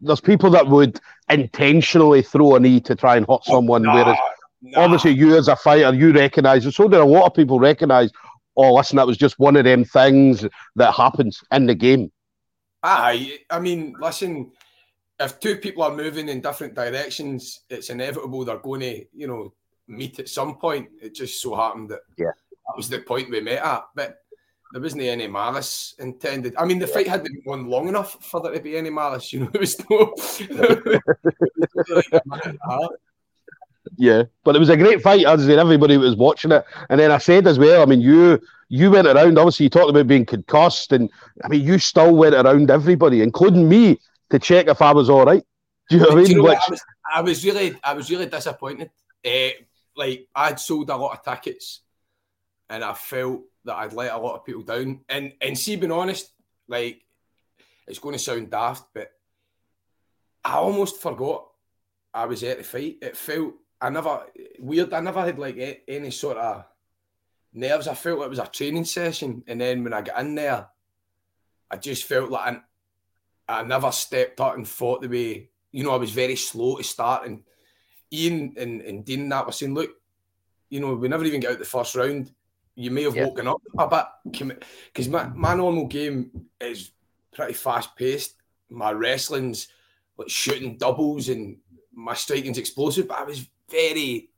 there's 0.00 0.20
people 0.20 0.50
that 0.50 0.66
would 0.66 1.00
intentionally 1.30 2.22
throw 2.22 2.56
a 2.56 2.60
knee 2.60 2.80
to 2.80 2.96
try 2.96 3.16
and 3.16 3.26
hurt 3.28 3.44
someone, 3.44 3.82
nah, 3.82 3.94
whereas 3.94 4.18
nah. 4.62 4.80
obviously 4.82 5.12
you 5.12 5.36
as 5.36 5.46
a 5.46 5.54
fighter, 5.54 5.94
you 5.94 6.12
recognise 6.12 6.66
it. 6.66 6.72
So 6.72 6.88
do 6.88 7.00
a 7.00 7.04
lot 7.04 7.26
of 7.26 7.34
people 7.34 7.60
recognise, 7.60 8.10
oh, 8.56 8.74
listen, 8.74 8.96
that 8.96 9.06
was 9.06 9.16
just 9.16 9.38
one 9.38 9.54
of 9.54 9.64
them 9.64 9.84
things 9.84 10.44
that 10.74 10.92
happens 10.92 11.40
in 11.52 11.66
the 11.66 11.74
game. 11.76 12.10
Aye, 12.84 13.38
I 13.48 13.60
mean, 13.60 13.96
listen, 13.98 14.52
if 15.18 15.40
two 15.40 15.56
people 15.56 15.82
are 15.82 15.96
moving 15.96 16.28
in 16.28 16.42
different 16.42 16.74
directions, 16.74 17.60
it's 17.70 17.88
inevitable 17.88 18.44
they're 18.44 18.58
going 18.58 18.82
to, 18.82 19.06
you 19.14 19.26
know, 19.26 19.54
meet 19.88 20.18
at 20.18 20.28
some 20.28 20.56
point. 20.56 20.90
It 21.00 21.14
just 21.14 21.40
so 21.40 21.54
happened 21.54 21.88
that 21.90 22.00
yeah. 22.18 22.32
that 22.50 22.76
was 22.76 22.90
the 22.90 22.98
point 22.98 23.30
we 23.30 23.40
met 23.40 23.64
at. 23.64 23.84
But 23.94 24.18
there 24.72 24.82
wasn't 24.82 25.02
any 25.02 25.28
malice 25.28 25.94
intended. 25.98 26.54
I 26.58 26.66
mean, 26.66 26.78
the 26.78 26.86
fight 26.86 27.08
hadn't 27.08 27.46
gone 27.46 27.70
long 27.70 27.88
enough 27.88 28.22
for 28.22 28.42
there 28.42 28.52
to 28.52 28.60
be 28.60 28.76
any 28.76 28.90
malice. 28.90 29.32
You 29.32 29.40
know, 29.40 29.50
it 29.54 29.60
was 29.60 29.80
no. 29.88 30.14
yeah, 33.96 34.24
but 34.44 34.56
it 34.56 34.58
was 34.58 34.70
a 34.70 34.76
great 34.76 35.02
fight. 35.02 35.26
As 35.26 35.46
in 35.46 35.58
everybody 35.58 35.96
was 35.96 36.16
watching 36.16 36.52
it, 36.52 36.64
and 36.88 36.98
then 36.98 37.10
I 37.10 37.18
said 37.18 37.46
as 37.46 37.58
well. 37.58 37.82
I 37.82 37.86
mean, 37.86 38.00
you 38.00 38.40
you 38.68 38.90
went 38.90 39.06
around. 39.06 39.38
Obviously, 39.38 39.64
you 39.64 39.70
talked 39.70 39.90
about 39.90 40.06
being 40.06 40.26
concussed, 40.26 40.92
and 40.92 41.10
I 41.44 41.48
mean, 41.48 41.64
you 41.64 41.78
still 41.78 42.14
went 42.14 42.34
around 42.34 42.70
everybody, 42.70 43.20
including 43.22 43.68
me, 43.68 43.98
to 44.30 44.38
check 44.38 44.68
if 44.68 44.82
I 44.82 44.92
was 44.92 45.10
all 45.10 45.24
right. 45.24 45.44
Do 45.90 45.96
you 45.96 46.02
know 46.02 46.08
what 46.08 46.18
I 46.18 46.22
mean? 46.22 46.30
You 46.30 46.36
know 46.36 46.44
Which... 46.44 46.58
I, 46.58 46.70
was, 46.70 46.84
I 47.14 47.20
was 47.20 47.44
really, 47.44 47.78
I 47.84 47.92
was 47.92 48.10
really 48.10 48.26
disappointed. 48.26 48.90
Uh, 49.24 49.48
like 49.96 50.28
I'd 50.34 50.60
sold 50.60 50.90
a 50.90 50.96
lot 50.96 51.18
of 51.18 51.24
tickets, 51.24 51.80
and 52.68 52.82
I 52.82 52.94
felt 52.94 53.42
that 53.64 53.76
I'd 53.76 53.92
let 53.92 54.12
a 54.12 54.18
lot 54.18 54.36
of 54.36 54.44
people 54.44 54.62
down. 54.62 55.00
And 55.08 55.32
and 55.40 55.58
see, 55.58 55.76
being 55.76 55.92
honest, 55.92 56.32
like 56.68 57.02
it's 57.86 57.98
going 57.98 58.14
to 58.14 58.18
sound 58.18 58.50
daft, 58.50 58.86
but 58.94 59.10
I 60.44 60.54
almost 60.54 61.00
forgot 61.00 61.48
I 62.12 62.26
was 62.26 62.42
at 62.44 62.58
the 62.58 62.64
fight. 62.64 62.98
It 63.02 63.16
felt 63.16 63.54
I 63.84 63.90
never 63.90 64.24
weird. 64.58 64.94
I 64.94 65.00
never 65.00 65.20
had 65.20 65.38
like 65.38 65.84
any 65.86 66.10
sort 66.10 66.38
of 66.38 66.64
nerves. 67.52 67.86
I 67.86 67.94
felt 67.94 68.22
it 68.22 68.30
was 68.30 68.38
a 68.38 68.46
training 68.46 68.86
session, 68.86 69.44
and 69.46 69.60
then 69.60 69.84
when 69.84 69.92
I 69.92 70.00
got 70.00 70.20
in 70.20 70.34
there, 70.34 70.68
I 71.70 71.76
just 71.76 72.04
felt 72.04 72.30
like 72.30 72.62
I, 73.46 73.60
I 73.60 73.62
never 73.62 73.92
stepped 73.92 74.40
up 74.40 74.54
and 74.54 74.66
fought 74.66 75.02
the 75.02 75.08
way. 75.08 75.50
You 75.70 75.84
know, 75.84 75.90
I 75.90 75.96
was 75.96 76.12
very 76.12 76.34
slow 76.34 76.76
to 76.76 76.82
start, 76.82 77.26
and 77.26 77.42
Ian 78.10 78.54
and, 78.56 78.80
and 78.80 79.04
Dean 79.04 79.20
and 79.20 79.32
that 79.32 79.44
were 79.44 79.52
saying, 79.52 79.74
look, 79.74 79.90
you 80.70 80.80
know, 80.80 80.94
we 80.94 81.08
never 81.08 81.24
even 81.26 81.40
get 81.40 81.52
out 81.52 81.58
the 81.58 81.66
first 81.66 81.94
round. 81.94 82.32
You 82.76 82.90
may 82.90 83.02
have 83.02 83.14
yeah. 83.14 83.26
woken 83.26 83.48
up 83.48 83.60
a 83.78 84.06
bit 84.32 84.64
because 84.86 85.08
my, 85.10 85.26
my 85.26 85.54
normal 85.54 85.88
game 85.88 86.46
is 86.58 86.90
pretty 87.34 87.52
fast 87.52 87.94
paced. 87.96 88.36
My 88.70 88.92
wrestling's 88.92 89.68
like 90.16 90.30
shooting 90.30 90.78
doubles 90.78 91.28
and 91.28 91.58
my 91.92 92.14
striking's 92.14 92.58
explosive, 92.58 93.08
but 93.08 93.18
I 93.18 93.24
was 93.24 93.46
very, 93.70 94.30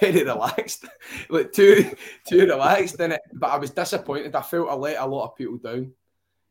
very 0.00 0.24
relaxed, 0.24 0.86
like 1.28 1.52
too, 1.52 1.90
too 2.26 2.46
relaxed 2.46 3.00
in 3.00 3.12
it. 3.12 3.20
But 3.32 3.50
I 3.50 3.56
was 3.56 3.70
disappointed. 3.70 4.34
I 4.34 4.42
felt 4.42 4.68
I 4.68 4.74
let 4.74 5.00
a 5.00 5.06
lot 5.06 5.26
of 5.26 5.36
people 5.36 5.58
down. 5.58 5.92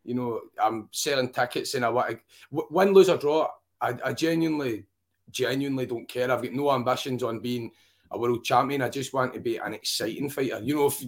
You 0.03 0.15
know, 0.15 0.41
I'm 0.61 0.89
selling 0.91 1.29
tickets 1.29 1.75
and 1.75 1.85
I 1.85 1.89
want 1.89 2.09
to 2.09 2.65
win, 2.69 2.93
lose 2.93 3.09
or 3.09 3.17
draw. 3.17 3.47
I, 3.79 3.95
I 4.03 4.13
genuinely, 4.13 4.85
genuinely 5.31 5.85
don't 5.85 6.07
care. 6.07 6.29
I've 6.29 6.43
got 6.43 6.51
no 6.51 6.71
ambitions 6.71 7.23
on 7.23 7.39
being 7.39 7.71
a 8.11 8.17
world 8.17 8.43
champion. 8.43 8.81
I 8.81 8.89
just 8.89 9.13
want 9.13 9.33
to 9.33 9.39
be 9.39 9.57
an 9.57 9.73
exciting 9.73 10.29
fighter. 10.29 10.59
You 10.61 10.75
know, 10.75 10.87
if 10.87 11.03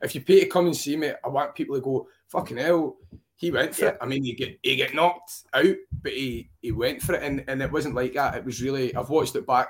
if 0.00 0.14
you 0.14 0.20
pay 0.22 0.40
to 0.40 0.46
come 0.46 0.66
and 0.66 0.76
see 0.76 0.96
me, 0.96 1.12
I 1.24 1.28
want 1.28 1.54
people 1.54 1.74
to 1.74 1.82
go, 1.82 2.08
fucking 2.28 2.56
hell, 2.56 2.96
he 3.36 3.50
went 3.50 3.74
for 3.74 3.84
yeah. 3.84 3.90
it. 3.90 3.98
I 4.00 4.06
mean, 4.06 4.24
he 4.24 4.32
get 4.32 4.58
he 4.62 4.76
get 4.76 4.94
knocked 4.94 5.44
out, 5.54 5.76
but 6.02 6.12
he 6.12 6.50
he 6.60 6.72
went 6.72 7.02
for 7.02 7.14
it, 7.14 7.22
and 7.22 7.44
and 7.48 7.62
it 7.62 7.70
wasn't 7.70 7.94
like 7.94 8.14
that. 8.14 8.34
It 8.34 8.44
was 8.44 8.62
really 8.62 8.94
I've 8.94 9.10
watched 9.10 9.36
it 9.36 9.46
back 9.46 9.68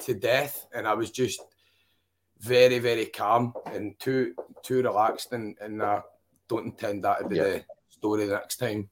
to 0.00 0.14
death, 0.14 0.66
and 0.74 0.86
I 0.86 0.94
was 0.94 1.10
just 1.10 1.40
very 2.40 2.78
very 2.78 3.06
calm 3.06 3.54
and 3.66 3.98
too 3.98 4.34
too 4.62 4.82
relaxed, 4.82 5.32
and 5.32 5.56
and 5.60 5.82
I 5.82 6.02
don't 6.48 6.66
intend 6.66 7.04
that 7.04 7.20
to 7.20 7.28
be 7.28 7.36
yeah. 7.36 7.42
the 7.42 7.64
story 7.88 8.26
the 8.26 8.34
next 8.34 8.56
time. 8.56 8.88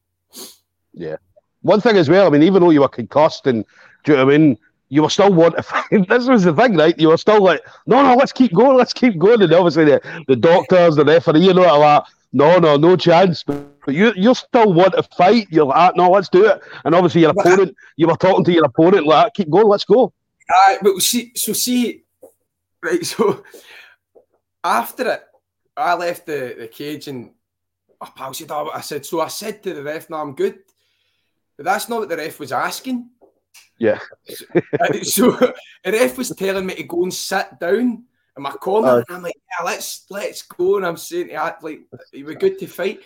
Yeah. 0.93 1.17
One 1.63 1.81
thing 1.81 1.97
as 1.97 2.09
well, 2.09 2.27
I 2.27 2.31
mean, 2.31 2.43
even 2.43 2.63
though 2.63 2.71
you 2.71 2.81
were 2.81 2.89
concussed 2.89 3.47
and 3.47 3.65
do 4.05 4.13
you 4.13 4.19
know 4.19 4.25
what 4.25 4.35
I 4.35 4.39
mean? 4.39 4.59
You 4.89 5.03
were 5.03 5.11
still 5.11 5.33
wanting 5.33 5.59
to 5.59 5.63
fight. 5.63 5.85
This 6.09 6.27
was 6.27 6.45
the 6.45 6.55
thing, 6.55 6.77
right? 6.77 6.99
You 6.99 7.09
were 7.09 7.19
still 7.19 7.43
like, 7.43 7.61
no, 7.87 8.03
no, 8.03 8.15
let's 8.15 8.33
keep 8.33 8.53
going, 8.53 8.77
let's 8.77 8.93
keep 8.93 9.19
going. 9.19 9.43
And 9.43 9.53
obviously 9.53 9.85
the, 9.85 10.25
the 10.27 10.37
doctors, 10.37 10.97
the 10.97 11.05
referee, 11.05 11.41
you 11.41 11.55
know, 11.55 11.79
like, 11.79 12.05
no, 12.33 12.59
no, 12.59 12.77
no 12.77 12.97
chance. 12.97 13.45
But 13.45 13.67
you 13.89 14.13
you 14.17 14.35
still 14.35 14.73
want 14.73 14.95
to 14.95 15.03
fight. 15.03 15.49
You're 15.51 15.67
like, 15.67 15.77
ah, 15.77 15.93
no, 15.97 16.11
let's 16.11 16.29
do 16.29 16.47
it. 16.47 16.61
And 16.85 16.95
obviously 16.95 17.21
your 17.23 17.31
opponent, 17.31 17.77
you 17.97 18.07
were 18.07 18.17
talking 18.17 18.45
to 18.45 18.53
your 18.53 18.65
opponent 18.65 19.07
like, 19.07 19.35
keep 19.35 19.51
going, 19.51 19.67
let's 19.67 19.85
go. 19.85 20.13
Uh, 20.51 20.77
but 20.83 21.01
see, 21.01 21.33
so 21.35 21.53
see, 21.53 22.05
right, 22.83 23.05
so 23.13 23.45
after 24.65 25.13
it, 25.13 25.23
I 25.77 25.95
left 25.95 26.27
the, 26.27 26.57
the 26.59 26.69
cage 26.69 27.09
and 27.09 27.31
my 28.01 28.09
pal 28.15 28.35
said, 28.35 28.51
oh, 28.51 28.71
I 28.73 28.81
said, 28.81 29.05
so 29.05 29.21
I 29.21 29.29
said 29.29 29.63
to 29.63 29.75
the 29.75 29.83
ref, 29.83 30.11
no, 30.11 30.17
I'm 30.17 30.35
good. 30.35 30.61
But 31.57 31.65
that's 31.65 31.89
not 31.89 32.01
what 32.01 32.09
the 32.09 32.17
ref 32.17 32.41
was 32.41 32.53
asking. 32.53 33.11
Yeah. 33.79 33.99
so, 34.29 34.45
so 35.03 35.31
the 35.85 35.93
ref 35.93 36.17
was 36.17 36.31
telling 36.31 36.67
me 36.67 36.75
to 36.75 36.83
go 36.85 37.03
and 37.03 37.13
sit 37.13 37.59
down 37.61 38.05
in 38.37 38.43
my 38.43 38.53
corner. 38.53 38.89
Uh, 38.89 38.97
and 38.97 39.17
I'm 39.17 39.23
like, 39.23 39.37
yeah, 39.37 39.65
let's 39.65 40.07
let's 40.11 40.43
go. 40.43 40.77
And 40.77 40.87
I'm 40.87 40.97
saying 40.97 41.29
to 41.29 41.35
act 41.35 41.63
like 41.63 41.81
you 42.13 42.25
were 42.25 42.35
good 42.35 42.59
to 42.59 42.67
fight. 42.67 43.01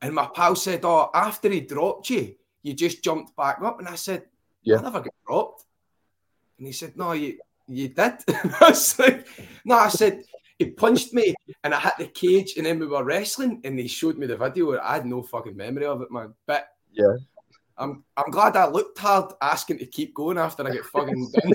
And 0.00 0.14
my 0.14 0.26
pal 0.34 0.54
said, 0.54 0.84
Oh, 0.84 1.10
after 1.12 1.50
he 1.50 1.60
dropped 1.60 2.10
you, 2.10 2.34
you 2.62 2.74
just 2.74 3.02
jumped 3.02 3.36
back 3.36 3.60
up. 3.62 3.78
And 3.78 3.88
I 3.88 3.96
said, 3.96 4.24
Yeah, 4.62 4.78
I 4.78 4.82
never 4.82 5.00
got 5.00 5.14
dropped. 5.26 5.64
And 6.60 6.66
he 6.66 6.72
said, 6.72 6.96
No, 6.96 7.12
you 7.12 7.38
you 7.66 7.88
did. 7.88 8.12
I 8.28 8.68
was 8.68 8.98
like, 8.98 9.26
No, 9.64 9.76
I 9.76 9.88
said, 9.88 10.22
he 10.58 10.66
punched 10.66 11.14
me 11.14 11.34
and 11.64 11.74
I 11.74 11.80
hit 11.80 11.94
the 11.98 12.06
cage 12.06 12.54
and 12.58 12.66
then 12.66 12.78
we 12.78 12.86
were 12.86 13.02
wrestling 13.02 13.62
and 13.64 13.78
he 13.78 13.88
showed 13.88 14.18
me 14.18 14.26
the 14.26 14.36
video. 14.36 14.78
I 14.78 14.96
had 14.96 15.06
no 15.06 15.22
fucking 15.22 15.56
memory 15.56 15.86
of 15.86 16.02
it, 16.02 16.12
man. 16.12 16.34
But 16.46 16.68
yeah. 16.92 17.16
I'm 17.78 18.04
I'm 18.14 18.30
glad 18.30 18.56
I 18.56 18.68
looked 18.68 18.98
hard 18.98 19.32
asking 19.40 19.78
to 19.78 19.86
keep 19.86 20.14
going 20.14 20.36
after 20.36 20.66
I 20.66 20.70
get 20.70 20.84
fucking 20.84 21.32
done. 21.32 21.52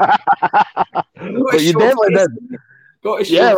but 0.00 1.62
you 1.62 1.72
definitely 1.74 2.16
did. 2.16 2.30
Yeah, 3.28 3.54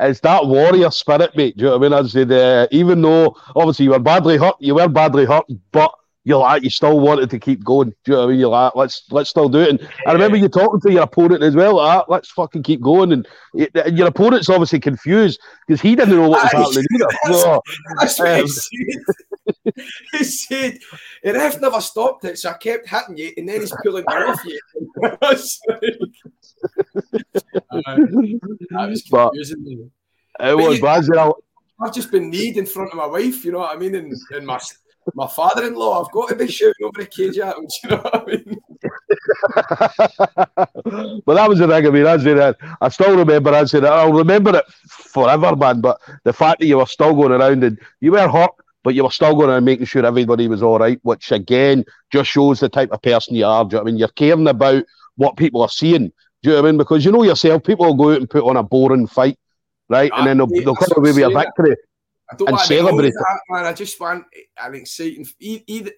it's 0.00 0.18
that 0.20 0.44
warrior 0.44 0.90
spirit, 0.90 1.36
mate. 1.36 1.56
Do 1.56 1.66
you 1.66 1.70
know 1.70 1.78
what 1.78 1.86
I 1.86 1.96
mean? 1.96 2.04
I 2.04 2.08
said, 2.08 2.32
uh, 2.32 2.66
even 2.72 3.00
though 3.00 3.36
obviously 3.54 3.84
you 3.84 3.92
were 3.92 4.00
badly 4.00 4.38
hurt, 4.38 4.56
you 4.58 4.74
were 4.74 4.88
badly 4.88 5.24
hurt, 5.24 5.44
but 5.70 5.94
you're 6.26 6.40
like 6.40 6.64
you 6.64 6.70
still 6.70 6.98
wanted 6.98 7.30
to 7.30 7.38
keep 7.38 7.62
going. 7.62 7.90
Do 7.90 7.94
you 8.06 8.12
know 8.14 8.18
what 8.18 8.24
I 8.24 8.30
mean? 8.30 8.40
You're 8.40 8.48
like, 8.48 8.74
let's 8.74 9.04
let's 9.12 9.30
still 9.30 9.48
do 9.48 9.60
it. 9.60 9.68
And. 9.70 9.88
I 10.08 10.12
remember 10.12 10.36
you 10.36 10.48
talking 10.48 10.80
to 10.80 10.92
your 10.92 11.04
opponent 11.04 11.44
as 11.44 11.54
well. 11.54 11.76
Like, 11.76 12.00
ah, 12.00 12.04
let's 12.08 12.30
fucking 12.30 12.64
keep 12.64 12.80
going. 12.80 13.12
And, 13.12 13.28
and 13.54 13.96
your 13.96 14.08
opponent's 14.08 14.48
obviously 14.48 14.80
confused 14.80 15.40
because 15.66 15.80
he 15.80 15.94
didn't 15.94 16.16
know 16.16 16.28
what 16.28 16.42
was 16.42 16.52
happening 16.52 16.84
either. 16.94 17.08
That's, 18.00 18.18
what 18.18 18.28
um, 18.28 18.42
he 18.42 18.48
said. 18.48 19.02
he 20.12 20.24
said, 20.24 20.78
the 21.22 21.32
ref 21.32 21.60
never 21.60 21.80
stopped 21.80 22.24
it, 22.24 22.38
so 22.38 22.50
I 22.50 22.54
kept 22.54 22.88
hitting 22.88 23.18
you, 23.18 23.32
and 23.36 23.48
then 23.48 23.60
he's 23.60 23.72
pulling 23.84 24.04
me 24.08 24.14
off 24.14 24.44
you. 24.44 24.60
uh, 25.04 25.10
that 25.10 25.18
was 28.88 29.02
confusing. 29.02 29.90
But 30.38 30.48
it 30.48 30.56
was 30.56 30.80
bad. 30.80 31.04
I've 31.80 31.94
just 31.94 32.10
been 32.10 32.30
kneed 32.30 32.56
in 32.56 32.66
front 32.66 32.90
of 32.90 32.96
my 32.96 33.06
wife, 33.06 33.44
you 33.44 33.52
know 33.52 33.58
what 33.58 33.76
I 33.76 33.78
mean? 33.78 33.94
And, 33.94 34.12
and 34.30 34.46
my 34.46 34.58
my 35.14 35.26
father-in-law, 35.26 36.04
I've 36.04 36.12
got 36.12 36.28
to 36.30 36.34
be 36.34 36.48
shooting 36.48 36.84
over 36.84 37.00
a 37.00 37.06
cage 37.06 37.38
at 37.38 37.56
him. 37.56 37.66
Do 37.82 37.88
you 37.88 37.90
know 37.90 38.02
what 38.02 38.14
I 38.14 38.24
mean? 38.26 38.58
but 41.24 41.34
that 41.34 41.48
was 41.48 41.58
the 41.58 41.68
thing. 41.68 41.86
I 41.86 41.90
mean, 41.90 42.04
that. 42.04 42.56
I 42.80 42.88
still 42.88 43.16
remember. 43.16 43.54
I 43.54 43.64
said 43.64 43.84
I'll 43.84 44.12
remember 44.12 44.56
it 44.56 44.64
forever, 44.88 45.54
man. 45.54 45.80
But 45.80 46.00
the 46.24 46.32
fact 46.32 46.60
that 46.60 46.66
you 46.66 46.78
were 46.78 46.86
still 46.86 47.14
going 47.14 47.32
around 47.32 47.62
and 47.64 47.78
you 48.00 48.12
were 48.12 48.28
hurt, 48.28 48.50
but 48.82 48.94
you 48.94 49.04
were 49.04 49.10
still 49.10 49.34
going 49.34 49.50
around 49.50 49.64
making 49.64 49.86
sure 49.86 50.04
everybody 50.04 50.48
was 50.48 50.62
all 50.62 50.78
right, 50.78 50.98
which 51.02 51.32
again 51.32 51.84
just 52.10 52.30
shows 52.30 52.60
the 52.60 52.68
type 52.68 52.90
of 52.92 53.02
person 53.02 53.36
you 53.36 53.46
are. 53.46 53.64
Do 53.64 53.76
you 53.76 53.78
know 53.78 53.82
I 53.82 53.84
mean? 53.84 53.98
You're 53.98 54.08
caring 54.08 54.48
about 54.48 54.84
what 55.16 55.36
people 55.36 55.62
are 55.62 55.68
seeing. 55.68 56.12
Do 56.42 56.50
you 56.50 56.50
know 56.50 56.62
what 56.62 56.68
I 56.68 56.70
mean? 56.70 56.78
Because 56.78 57.04
you 57.04 57.12
know 57.12 57.22
yourself, 57.22 57.64
people 57.64 57.86
will 57.86 57.94
go 57.94 58.12
out 58.12 58.20
and 58.20 58.30
put 58.30 58.44
on 58.44 58.56
a 58.56 58.62
boring 58.62 59.06
fight, 59.06 59.38
right? 59.88 60.10
and 60.14 60.26
then 60.26 60.38
they'll, 60.38 60.46
ah, 60.46 60.60
they'll 60.64 60.76
come 60.76 60.88
away 60.98 61.12
with 61.12 61.24
a 61.24 61.30
victory. 61.30 61.76
I 62.30 62.34
don't 62.34 62.48
and 62.48 62.56
want 62.56 62.66
celebrate 62.66 63.12
that, 63.12 63.40
man. 63.48 63.66
I 63.66 63.72
just 63.72 64.00
want 64.00 64.24
an 64.58 64.74
exciting. 64.74 65.26
Either 65.38 65.92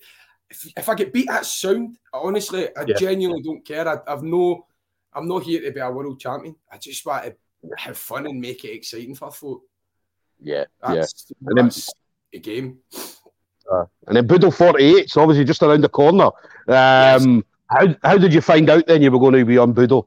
if, 0.50 0.72
if 0.76 0.88
I 0.88 0.94
get 0.94 1.12
beat 1.12 1.30
at 1.30 1.46
sound, 1.46 1.98
honestly, 2.12 2.68
I 2.76 2.84
yeah. 2.86 2.96
genuinely 2.98 3.42
don't 3.42 3.64
care. 3.64 3.88
I, 3.88 3.98
have 4.10 4.22
no, 4.22 4.66
I'm 5.12 5.28
not 5.28 5.42
here 5.42 5.60
to 5.62 5.70
be 5.70 5.80
a 5.80 5.90
world 5.90 6.20
champion. 6.20 6.56
I 6.70 6.78
just 6.78 7.04
want 7.04 7.24
to 7.24 7.34
have 7.76 7.96
fun 7.96 8.26
and 8.26 8.40
make 8.40 8.64
it 8.64 8.74
exciting 8.74 9.14
for 9.14 9.30
folk. 9.30 9.62
Yeah, 10.40 10.64
that's, 10.82 11.26
yeah. 11.30 11.48
And 11.48 11.58
then, 11.58 11.70
a 12.32 12.38
game. 12.38 12.78
Uh, 13.70 13.84
and 14.06 14.16
then 14.16 14.26
Budo 14.26 14.54
48, 14.54 14.96
it's 14.96 15.16
obviously 15.16 15.44
just 15.44 15.62
around 15.62 15.82
the 15.82 15.88
corner. 15.88 16.26
Um, 16.26 16.32
yes. 16.66 17.42
How 17.66 17.86
how 18.02 18.16
did 18.16 18.32
you 18.32 18.40
find 18.40 18.70
out 18.70 18.86
then 18.86 19.02
you 19.02 19.10
were 19.10 19.18
going 19.18 19.34
to 19.34 19.44
be 19.44 19.58
on 19.58 19.74
Budo? 19.74 20.06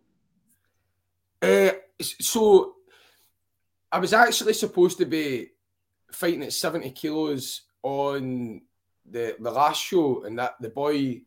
Uh, 1.41 1.71
so 2.01 2.75
I 3.91 3.99
was 3.99 4.13
actually 4.13 4.53
supposed 4.53 4.97
to 4.97 5.05
be 5.05 5.50
fighting 6.13 6.43
at 6.43 6.53
70 6.53 6.91
kilos 6.91 7.61
on 7.83 8.61
the 9.09 9.35
the 9.39 9.51
last 9.51 9.81
show, 9.81 10.23
and 10.23 10.37
that 10.39 10.55
the 10.59 10.69
boy 10.69 11.21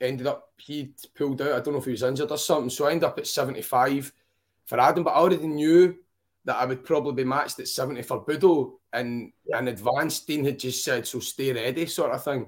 ended 0.00 0.26
up 0.26 0.52
he 0.58 0.94
pulled 1.16 1.40
out. 1.42 1.52
I 1.52 1.60
don't 1.60 1.74
know 1.74 1.80
if 1.80 1.84
he 1.84 1.92
was 1.92 2.02
injured 2.02 2.30
or 2.30 2.38
something. 2.38 2.70
So 2.70 2.86
I 2.86 2.92
ended 2.92 3.04
up 3.04 3.18
at 3.18 3.26
75 3.26 4.12
for 4.64 4.80
Adam, 4.80 5.04
but 5.04 5.10
I 5.10 5.16
already 5.16 5.46
knew 5.46 5.96
that 6.44 6.56
I 6.56 6.64
would 6.64 6.84
probably 6.84 7.24
be 7.24 7.28
matched 7.28 7.58
at 7.60 7.68
70 7.68 8.02
for 8.02 8.24
Budo. 8.24 8.74
And 8.92 9.32
yeah. 9.46 9.60
in 9.60 9.68
advance, 9.68 10.20
Dean 10.20 10.44
had 10.44 10.58
just 10.58 10.84
said, 10.84 11.06
so 11.06 11.20
stay 11.20 11.52
ready, 11.52 11.86
sort 11.86 12.12
of 12.12 12.24
thing. 12.24 12.46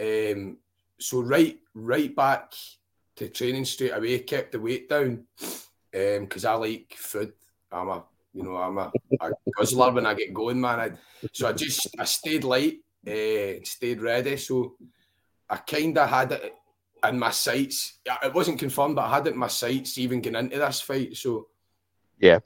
Um, 0.00 0.56
so 0.98 1.20
right, 1.20 1.58
right 1.74 2.14
back 2.14 2.52
to 3.16 3.28
training 3.28 3.66
straight 3.66 3.90
away, 3.90 4.18
kept 4.20 4.52
the 4.52 4.60
weight 4.60 4.88
down 4.88 5.24
um 5.94 6.20
because 6.24 6.46
um, 6.46 6.52
I 6.52 6.54
like 6.54 6.94
food. 6.96 7.32
I'm 7.70 7.88
a 7.88 8.04
you 8.34 8.42
know, 8.42 8.56
I'm 8.56 8.78
a, 8.78 8.92
a 9.20 9.30
guzzler 9.56 9.92
when 9.92 10.06
I 10.06 10.14
get 10.14 10.32
going, 10.32 10.60
man. 10.60 10.80
I, 10.80 10.90
so 11.32 11.48
I 11.48 11.52
just 11.52 11.88
I 11.98 12.04
stayed 12.04 12.44
light, 12.44 12.78
uh, 13.06 13.62
stayed 13.64 14.00
ready. 14.00 14.36
So 14.36 14.74
I 15.48 15.56
kind 15.56 15.96
of 15.98 16.08
had 16.08 16.32
it 16.32 16.54
in 17.06 17.18
my 17.18 17.30
sights. 17.30 17.98
It 18.22 18.32
wasn't 18.32 18.58
confirmed, 18.58 18.96
but 18.96 19.04
I 19.04 19.14
had 19.16 19.26
it 19.26 19.34
in 19.34 19.38
my 19.38 19.48
sights 19.48 19.98
even 19.98 20.20
getting 20.20 20.38
into 20.38 20.58
this 20.58 20.80
fight. 20.80 21.16
So 21.16 21.48
yeah. 22.18 22.38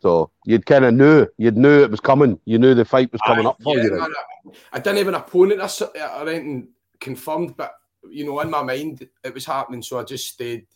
So 0.00 0.30
you'd 0.44 0.66
kind 0.66 0.84
of 0.84 0.92
knew, 0.92 1.26
you'd 1.38 1.56
knew 1.56 1.82
it 1.82 1.90
was 1.90 2.00
coming. 2.00 2.38
You 2.44 2.58
knew 2.58 2.74
the 2.74 2.84
fight 2.84 3.10
was 3.10 3.22
coming 3.26 3.46
I, 3.46 3.50
up 3.50 3.62
for 3.62 3.76
yeah, 3.76 3.84
you. 3.84 3.90
Man, 3.98 4.10
I, 4.10 4.50
I, 4.74 4.78
didn't 4.78 4.98
have 4.98 5.08
an 5.08 5.14
opponent 5.14 5.60
or 5.60 6.28
anything 6.28 6.68
confirmed, 7.00 7.56
but 7.56 7.72
you 8.10 8.26
know, 8.26 8.38
in 8.40 8.50
my 8.50 8.62
mind, 8.62 9.08
it 9.22 9.32
was 9.32 9.46
happening. 9.46 9.80
So 9.80 9.98
I 9.98 10.04
just 10.04 10.28
stayed 10.28 10.66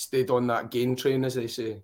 stayed 0.00 0.30
on 0.30 0.46
that 0.46 0.70
game 0.70 0.96
train, 0.96 1.24
as 1.24 1.34
they 1.34 1.46
say. 1.46 1.82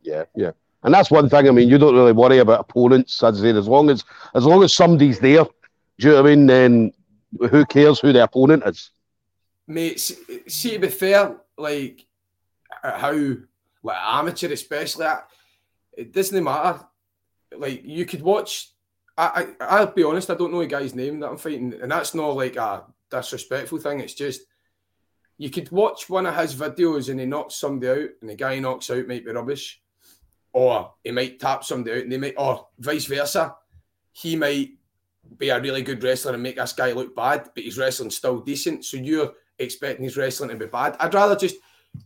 Yeah, 0.00 0.24
yeah. 0.34 0.52
And 0.82 0.92
that's 0.92 1.10
one 1.10 1.28
thing. 1.28 1.46
I 1.46 1.50
mean, 1.52 1.68
you 1.68 1.78
don't 1.78 1.94
really 1.94 2.12
worry 2.12 2.38
about 2.38 2.60
opponents. 2.60 3.22
I'd 3.22 3.36
say 3.36 3.50
as 3.50 3.68
long 3.68 3.90
as 3.90 4.04
as 4.34 4.44
long 4.44 4.64
as 4.64 4.74
somebody's 4.74 5.20
there, 5.20 5.44
do 5.44 5.50
you 5.98 6.10
know 6.10 6.22
what 6.22 6.30
I 6.30 6.34
mean? 6.34 6.46
Then 6.46 6.92
who 7.50 7.64
cares 7.64 8.00
who 8.00 8.12
the 8.12 8.24
opponent 8.24 8.64
is? 8.66 8.90
Mate, 9.68 10.00
see, 10.00 10.72
to 10.72 10.78
be 10.80 10.88
fair, 10.88 11.36
like 11.56 12.04
how 12.82 13.12
like 13.82 13.96
amateur, 14.02 14.52
especially, 14.52 15.06
it 15.92 16.12
doesn't 16.12 16.42
matter. 16.42 16.80
Like 17.56 17.84
you 17.84 18.04
could 18.04 18.22
watch. 18.22 18.70
I, 19.16 19.46
I 19.60 19.64
I'll 19.64 19.86
be 19.92 20.04
honest, 20.04 20.30
I 20.30 20.34
don't 20.34 20.52
know 20.52 20.62
a 20.62 20.66
guy's 20.66 20.94
name 20.94 21.20
that 21.20 21.28
I'm 21.28 21.36
fighting, 21.36 21.74
and 21.80 21.92
that's 21.92 22.14
not 22.14 22.34
like 22.34 22.56
a 22.56 22.84
disrespectful 23.10 23.78
thing. 23.78 24.00
It's 24.00 24.14
just 24.14 24.40
you 25.42 25.50
could 25.50 25.72
watch 25.72 26.08
one 26.08 26.24
of 26.24 26.36
his 26.36 26.54
videos 26.54 27.08
and 27.08 27.18
he 27.18 27.26
knocks 27.26 27.56
somebody 27.56 28.04
out, 28.04 28.10
and 28.20 28.30
the 28.30 28.36
guy 28.36 28.60
knocks 28.60 28.88
out 28.90 29.08
might 29.08 29.24
be 29.24 29.32
rubbish, 29.32 29.82
or 30.52 30.94
he 31.02 31.10
might 31.10 31.40
tap 31.40 31.64
somebody 31.64 31.96
out, 31.96 32.02
and 32.04 32.12
they 32.12 32.16
might, 32.16 32.34
or 32.38 32.68
vice 32.78 33.06
versa. 33.06 33.56
He 34.12 34.36
might 34.36 34.70
be 35.38 35.48
a 35.48 35.60
really 35.60 35.82
good 35.82 36.00
wrestler 36.00 36.34
and 36.34 36.44
make 36.44 36.54
this 36.54 36.74
guy 36.74 36.92
look 36.92 37.16
bad, 37.16 37.50
but 37.56 37.64
his 37.64 37.76
wrestling's 37.76 38.16
still 38.16 38.38
decent. 38.38 38.84
So 38.84 38.98
you're 38.98 39.32
expecting 39.58 40.04
his 40.04 40.16
wrestling 40.16 40.50
to 40.50 40.56
be 40.56 40.66
bad. 40.66 40.94
I'd 41.00 41.12
rather 41.12 41.34
just 41.34 41.56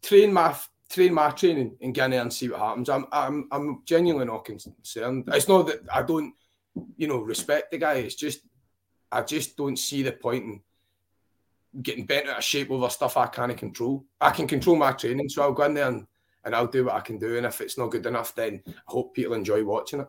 train 0.02 0.32
my 0.32 0.56
train 0.88 1.12
my 1.12 1.28
training 1.28 1.76
in 1.80 1.92
there 1.92 2.22
and 2.22 2.32
see 2.32 2.48
what 2.48 2.60
happens. 2.60 2.88
I'm 2.88 3.04
I'm 3.12 3.48
I'm 3.52 3.82
genuinely 3.84 4.24
not 4.24 4.46
concerned. 4.46 5.24
It's 5.28 5.48
not 5.48 5.66
that 5.66 5.80
I 5.92 6.00
don't, 6.00 6.32
you 6.96 7.06
know, 7.06 7.18
respect 7.18 7.70
the 7.70 7.76
guy. 7.76 7.96
It's 7.96 8.14
just 8.14 8.40
I 9.12 9.20
just 9.20 9.58
don't 9.58 9.78
see 9.78 10.02
the 10.02 10.12
point 10.12 10.44
in 10.44 10.62
getting 11.82 12.06
bent 12.06 12.28
out 12.28 12.38
of 12.38 12.44
shape 12.44 12.70
over 12.70 12.88
stuff 12.88 13.16
I 13.16 13.26
can't 13.26 13.56
control. 13.56 14.04
I 14.20 14.30
can 14.30 14.46
control 14.46 14.76
my 14.76 14.92
training, 14.92 15.28
so 15.28 15.42
I'll 15.42 15.52
go 15.52 15.64
in 15.64 15.74
there 15.74 15.88
and, 15.88 16.06
and 16.44 16.54
I'll 16.54 16.66
do 16.66 16.84
what 16.84 16.94
I 16.94 17.00
can 17.00 17.18
do. 17.18 17.36
And 17.36 17.46
if 17.46 17.60
it's 17.60 17.78
not 17.78 17.90
good 17.90 18.06
enough, 18.06 18.34
then 18.34 18.62
I 18.66 18.72
hope 18.86 19.14
people 19.14 19.34
enjoy 19.34 19.64
watching 19.64 20.00
it. 20.00 20.08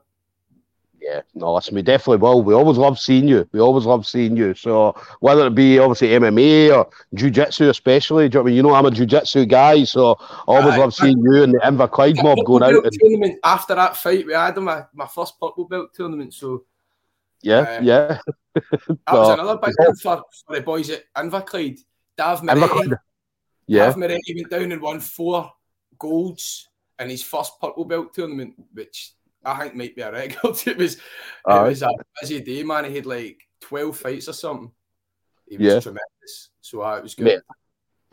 Yeah, 1.00 1.22
no, 1.36 1.54
listen, 1.54 1.76
we 1.76 1.84
definitely 1.84 2.18
will. 2.18 2.42
We 2.42 2.56
always 2.56 2.78
love 2.78 2.98
seeing 2.98 3.28
you. 3.28 3.48
We 3.52 3.60
always 3.60 3.86
love 3.86 4.08
seeing 4.08 4.36
you. 4.36 4.56
So 4.56 4.96
whether 5.20 5.46
it 5.46 5.56
be 5.56 5.78
obviously 5.78 6.10
MMA 6.10 6.76
or 6.76 6.90
jiu-jitsu 7.14 7.70
especially, 7.70 8.30
do 8.30 8.40
you 8.40 8.40
know, 8.40 8.42
I 8.42 8.46
mean? 8.46 8.56
you 8.56 8.64
know 8.64 8.74
I'm 8.74 8.86
a 8.86 8.92
jiu-jitsu 8.92 9.46
guy, 9.46 9.84
so 9.84 10.18
I 10.20 10.44
always 10.48 10.76
love 10.76 10.94
seeing 10.96 11.20
you 11.20 11.44
and 11.44 11.54
the 11.54 11.60
Inverclyde 11.60 12.22
mob 12.24 12.40
going 12.46 12.64
out. 12.64 12.84
And... 12.84 12.92
Tournament 13.00 13.40
after 13.44 13.76
that 13.76 13.96
fight, 13.96 14.26
we 14.26 14.34
had 14.34 14.58
my, 14.58 14.86
my 14.94 15.06
first 15.06 15.40
purple 15.40 15.66
belt 15.66 15.94
tournament, 15.94 16.34
so 16.34 16.66
yeah, 17.42 17.60
uh, 17.60 17.80
yeah. 17.82 18.20
that 18.56 18.98
was 19.08 19.40
another 19.40 19.60
big 19.64 19.74
one 19.78 19.96
for, 19.96 20.24
for 20.46 20.56
the 20.56 20.62
boys 20.62 20.90
at 20.90 21.04
Inverclyde. 21.16 21.80
Dav 22.18 22.44
Moretti. 22.44 22.94
Yeah. 23.68 23.86
Dav 23.86 23.98
Moretti 23.98 24.36
went 24.36 24.50
down 24.50 24.72
and 24.72 24.82
won 24.82 25.00
four 25.00 25.52
golds 26.00 26.68
in 27.00 27.10
his 27.10 27.24
first 27.24 27.60
purple 27.62 27.86
belt 27.86 28.14
tournament, 28.14 28.56
which 28.74 29.14
I 29.46 29.60
think 29.60 29.76
might 29.76 29.96
be 29.96 30.02
a 30.02 30.12
record. 30.12 30.58
It 30.68 30.78
was 30.78 30.98
uh, 31.50 31.66
it 31.66 31.70
was 31.70 31.82
a 31.84 31.90
busy 32.20 32.42
day, 32.42 32.64
man. 32.64 32.86
He 32.86 32.96
had 32.96 33.06
like 33.06 33.40
twelve 33.62 33.98
fights 33.98 34.28
or 34.28 34.34
something. 34.34 34.72
He 35.48 35.58
was 35.58 35.66
yeah. 35.66 35.80
tremendous. 35.80 36.50
So 36.62 36.82
uh, 36.82 36.98
it 36.98 37.04
was 37.04 37.16
good. 37.16 37.26
Mate, 37.26 37.40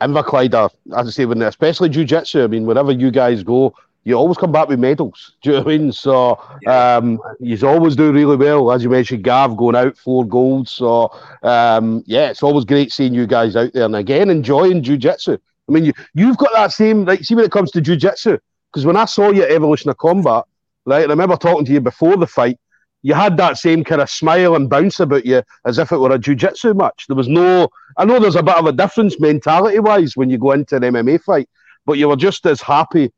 Inverclyde, 0.01 0.69
as 0.95 1.07
I 1.07 1.09
say, 1.09 1.25
when 1.25 1.41
especially 1.41 1.89
jiu-jitsu, 1.89 2.43
I 2.43 2.47
mean, 2.47 2.65
wherever 2.65 2.91
you 2.91 3.11
guys 3.11 3.43
go, 3.43 3.73
you 4.05 4.13
always 4.13 4.37
come 4.37 4.51
back 4.51 4.67
with 4.69 4.79
medals. 4.79 5.33
Do 5.41 5.49
you 5.49 5.55
know 5.55 5.63
what 5.63 5.73
I 5.73 5.77
mean? 5.77 5.91
So 5.91 6.39
um, 6.67 7.19
you 7.39 7.67
always 7.67 7.95
do 7.95 8.13
really 8.13 8.37
well. 8.37 8.71
As 8.71 8.83
you 8.83 8.89
mentioned, 8.89 9.23
Gav 9.23 9.57
going 9.57 9.75
out 9.75 9.97
four 9.97 10.25
golds. 10.25 10.71
So 10.71 11.11
um, 11.43 12.03
yeah, 12.05 12.29
it's 12.29 12.43
always 12.43 12.65
great 12.65 12.93
seeing 12.93 13.13
you 13.13 13.27
guys 13.27 13.55
out 13.55 13.73
there 13.73 13.85
and 13.85 13.95
again 13.95 14.29
enjoying 14.29 14.83
jiu-jitsu. 14.83 15.37
I 15.67 15.71
mean, 15.71 15.85
you, 15.85 15.93
you've 16.13 16.37
got 16.37 16.53
that 16.53 16.71
same, 16.71 17.05
like, 17.05 17.23
see 17.23 17.33
when 17.33 17.45
it 17.45 17.51
comes 17.51 17.71
to 17.71 17.81
jiu-jitsu, 17.81 18.37
because 18.71 18.85
when 18.85 18.95
I 18.95 19.05
saw 19.05 19.31
your 19.31 19.49
Evolution 19.49 19.89
of 19.89 19.97
Combat, 19.97 20.43
right, 20.85 21.05
I 21.05 21.09
remember 21.09 21.35
talking 21.35 21.65
to 21.65 21.71
you 21.71 21.81
before 21.81 22.17
the 22.17 22.27
fight, 22.27 22.59
you 23.01 23.15
had 23.15 23.37
that 23.37 23.57
same 23.57 23.83
kind 23.83 24.01
of 24.01 24.09
smile 24.09 24.55
and 24.55 24.69
bounce 24.69 24.99
about 24.99 25.25
you 25.25 25.41
as 25.65 25.79
if 25.79 25.91
it 25.91 25.97
were 25.97 26.13
a 26.13 26.19
jiu-jitsu 26.19 26.75
match. 26.75 27.05
There 27.07 27.15
was 27.15 27.27
no, 27.27 27.69
I 27.97 28.05
know 28.05 28.19
there's 28.19 28.35
a 28.35 28.43
bit 28.43 28.57
of 28.57 28.67
a 28.67 28.71
difference 28.71 29.19
mentality-wise 29.19 30.15
when 30.15 30.29
you 30.29 30.37
go 30.37 30.51
into 30.51 30.75
an 30.75 30.83
MMA 30.83 31.21
fight, 31.23 31.49
but 31.87 31.97
you 31.97 32.09
were 32.09 32.15
just 32.15 32.45
as 32.45 32.61
happy 32.61 33.11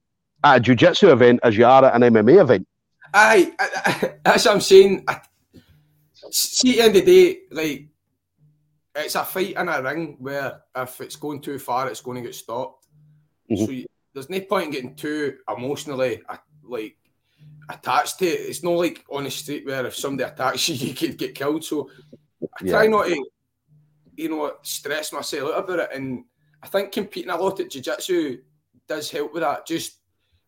at 0.44 0.58
a 0.58 0.60
jiu-jitsu 0.60 1.12
event 1.12 1.40
as 1.44 1.58
you 1.58 1.66
are 1.66 1.86
at 1.86 1.96
an 1.96 2.14
MMA 2.14 2.42
event. 2.42 2.68
Aye, 3.14 3.52
I, 3.60 3.70
I, 3.86 4.14
that's 4.24 4.46
what 4.46 4.56
I'm 4.56 4.62
saying. 4.62 5.04
I, 5.08 5.22
see, 6.32 6.70
at 6.70 6.76
the 6.76 6.82
end 6.82 6.96
of 6.98 7.06
the 7.06 7.34
day, 7.34 7.40
like 7.52 7.88
it's 8.96 9.16
a 9.16 9.24
fight 9.24 9.56
in 9.56 9.70
a 9.70 9.82
ring 9.82 10.18
where 10.20 10.62
if 10.76 11.02
it's 11.02 11.16
going 11.16 11.42
too 11.42 11.60
far, 11.60 11.88
it's 11.88 12.02
going 12.02 12.16
to 12.16 12.28
get 12.28 12.36
stopped. 12.36 12.88
Mm-hmm. 13.50 13.66
So 13.66 13.72
you, 13.72 13.86
there's 14.14 14.30
no 14.30 14.42
point 14.42 14.66
in 14.66 14.72
getting 14.72 14.96
too 14.96 15.38
emotionally 15.48 16.22
like 16.64 16.98
attached 17.70 18.20
to 18.20 18.26
it. 18.26 18.50
It's 18.50 18.64
not 18.64 18.72
like 18.72 19.06
on 19.10 19.26
the 19.26 19.32
street 19.32 19.66
where 19.66 19.86
if 19.86 19.96
somebody 19.96 20.30
attacks 20.30 20.68
you, 20.70 20.76
you 20.76 20.94
could 20.94 21.18
get 21.18 21.36
killed. 21.36 21.64
So 21.64 21.90
I 22.44 22.68
try 22.68 22.84
yeah. 22.84 22.90
not 22.90 23.08
to, 23.08 23.26
you 24.16 24.30
know, 24.30 24.54
stress 24.64 25.14
myself 25.14 25.52
out 25.54 25.64
about 25.64 25.80
it. 25.80 25.90
And 25.94 26.26
I 26.62 26.68
think 26.68 26.92
competing 26.92 27.30
a 27.30 27.38
lot 27.38 27.60
at 27.60 27.70
jiu-jitsu 27.70 28.40
does 28.88 29.12
help 29.12 29.34
with 29.34 29.44
that. 29.44 29.68
Just 29.68 29.98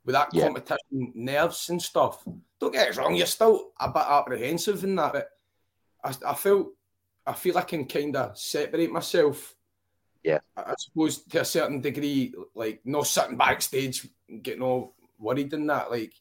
with 0.10 0.16
that 0.16 0.30
yeah. 0.34 0.46
competition 0.46 1.12
nerves 1.14 1.70
and 1.70 1.80
stuff. 1.80 2.24
Don't 2.60 2.74
get 2.74 2.90
it 2.90 2.98
wrong, 2.98 3.14
you're 3.14 3.28
still 3.28 3.74
a 3.80 3.90
bit 3.92 4.02
apprehensive 4.02 4.84
in 4.84 4.96
that, 4.96 5.14
but 5.14 5.30
I, 6.04 6.32
I 6.32 6.34
feel 6.34 6.72
I 7.28 7.34
feel 7.34 7.60
I 7.60 7.62
can 7.62 7.86
kind 7.86 8.16
of 8.16 8.36
separate 8.36 8.92
myself. 8.92 9.54
Yeah, 10.24 10.40
I, 10.58 10.62
I, 10.62 10.74
suppose 10.80 11.20
to 11.26 11.42
a 11.42 11.46
certain 11.46 11.80
degree, 11.80 12.34
like 12.56 12.82
not 12.86 13.06
sitting 13.06 13.38
backstage, 13.38 14.08
getting 14.42 14.64
all 14.64 14.96
worried 15.20 15.54
in 15.54 15.68
that, 15.68 15.92
like 15.92 16.14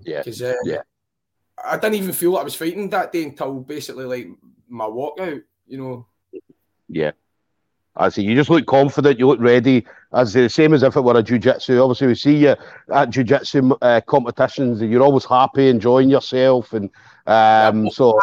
yeah, 0.00 0.18
because 0.18 0.42
uh, 0.42 0.56
yeah, 0.64 0.82
I 1.64 1.76
didn't 1.76 2.02
even 2.02 2.12
feel 2.12 2.32
like 2.32 2.40
I 2.40 2.44
was 2.44 2.56
fighting 2.56 2.90
that 2.90 3.12
day 3.12 3.22
until 3.22 3.60
basically 3.60 4.06
like 4.06 4.26
my 4.68 4.86
walkout, 4.86 5.42
you 5.68 5.78
know. 5.78 6.06
Yeah, 6.88 7.12
I 8.00 8.08
see. 8.08 8.22
You 8.22 8.34
just 8.34 8.48
look 8.48 8.66
confident. 8.66 9.18
You 9.18 9.28
look 9.28 9.40
ready. 9.40 9.86
As 10.12 10.32
the 10.32 10.48
same 10.48 10.72
as 10.72 10.82
if 10.82 10.96
it 10.96 11.02
were 11.02 11.18
a 11.18 11.22
jiu-jitsu. 11.22 11.78
Obviously, 11.78 12.06
we 12.06 12.14
see 12.14 12.36
you 12.36 12.56
at 12.92 13.10
jiu-jitsu 13.10 13.76
uh, 13.82 14.00
competitions, 14.06 14.80
and 14.80 14.90
you're 14.90 15.02
always 15.02 15.26
happy, 15.26 15.68
enjoying 15.68 16.08
yourself, 16.08 16.72
and 16.72 16.86
um, 17.26 17.84
yeah, 17.84 17.90
so. 17.92 18.18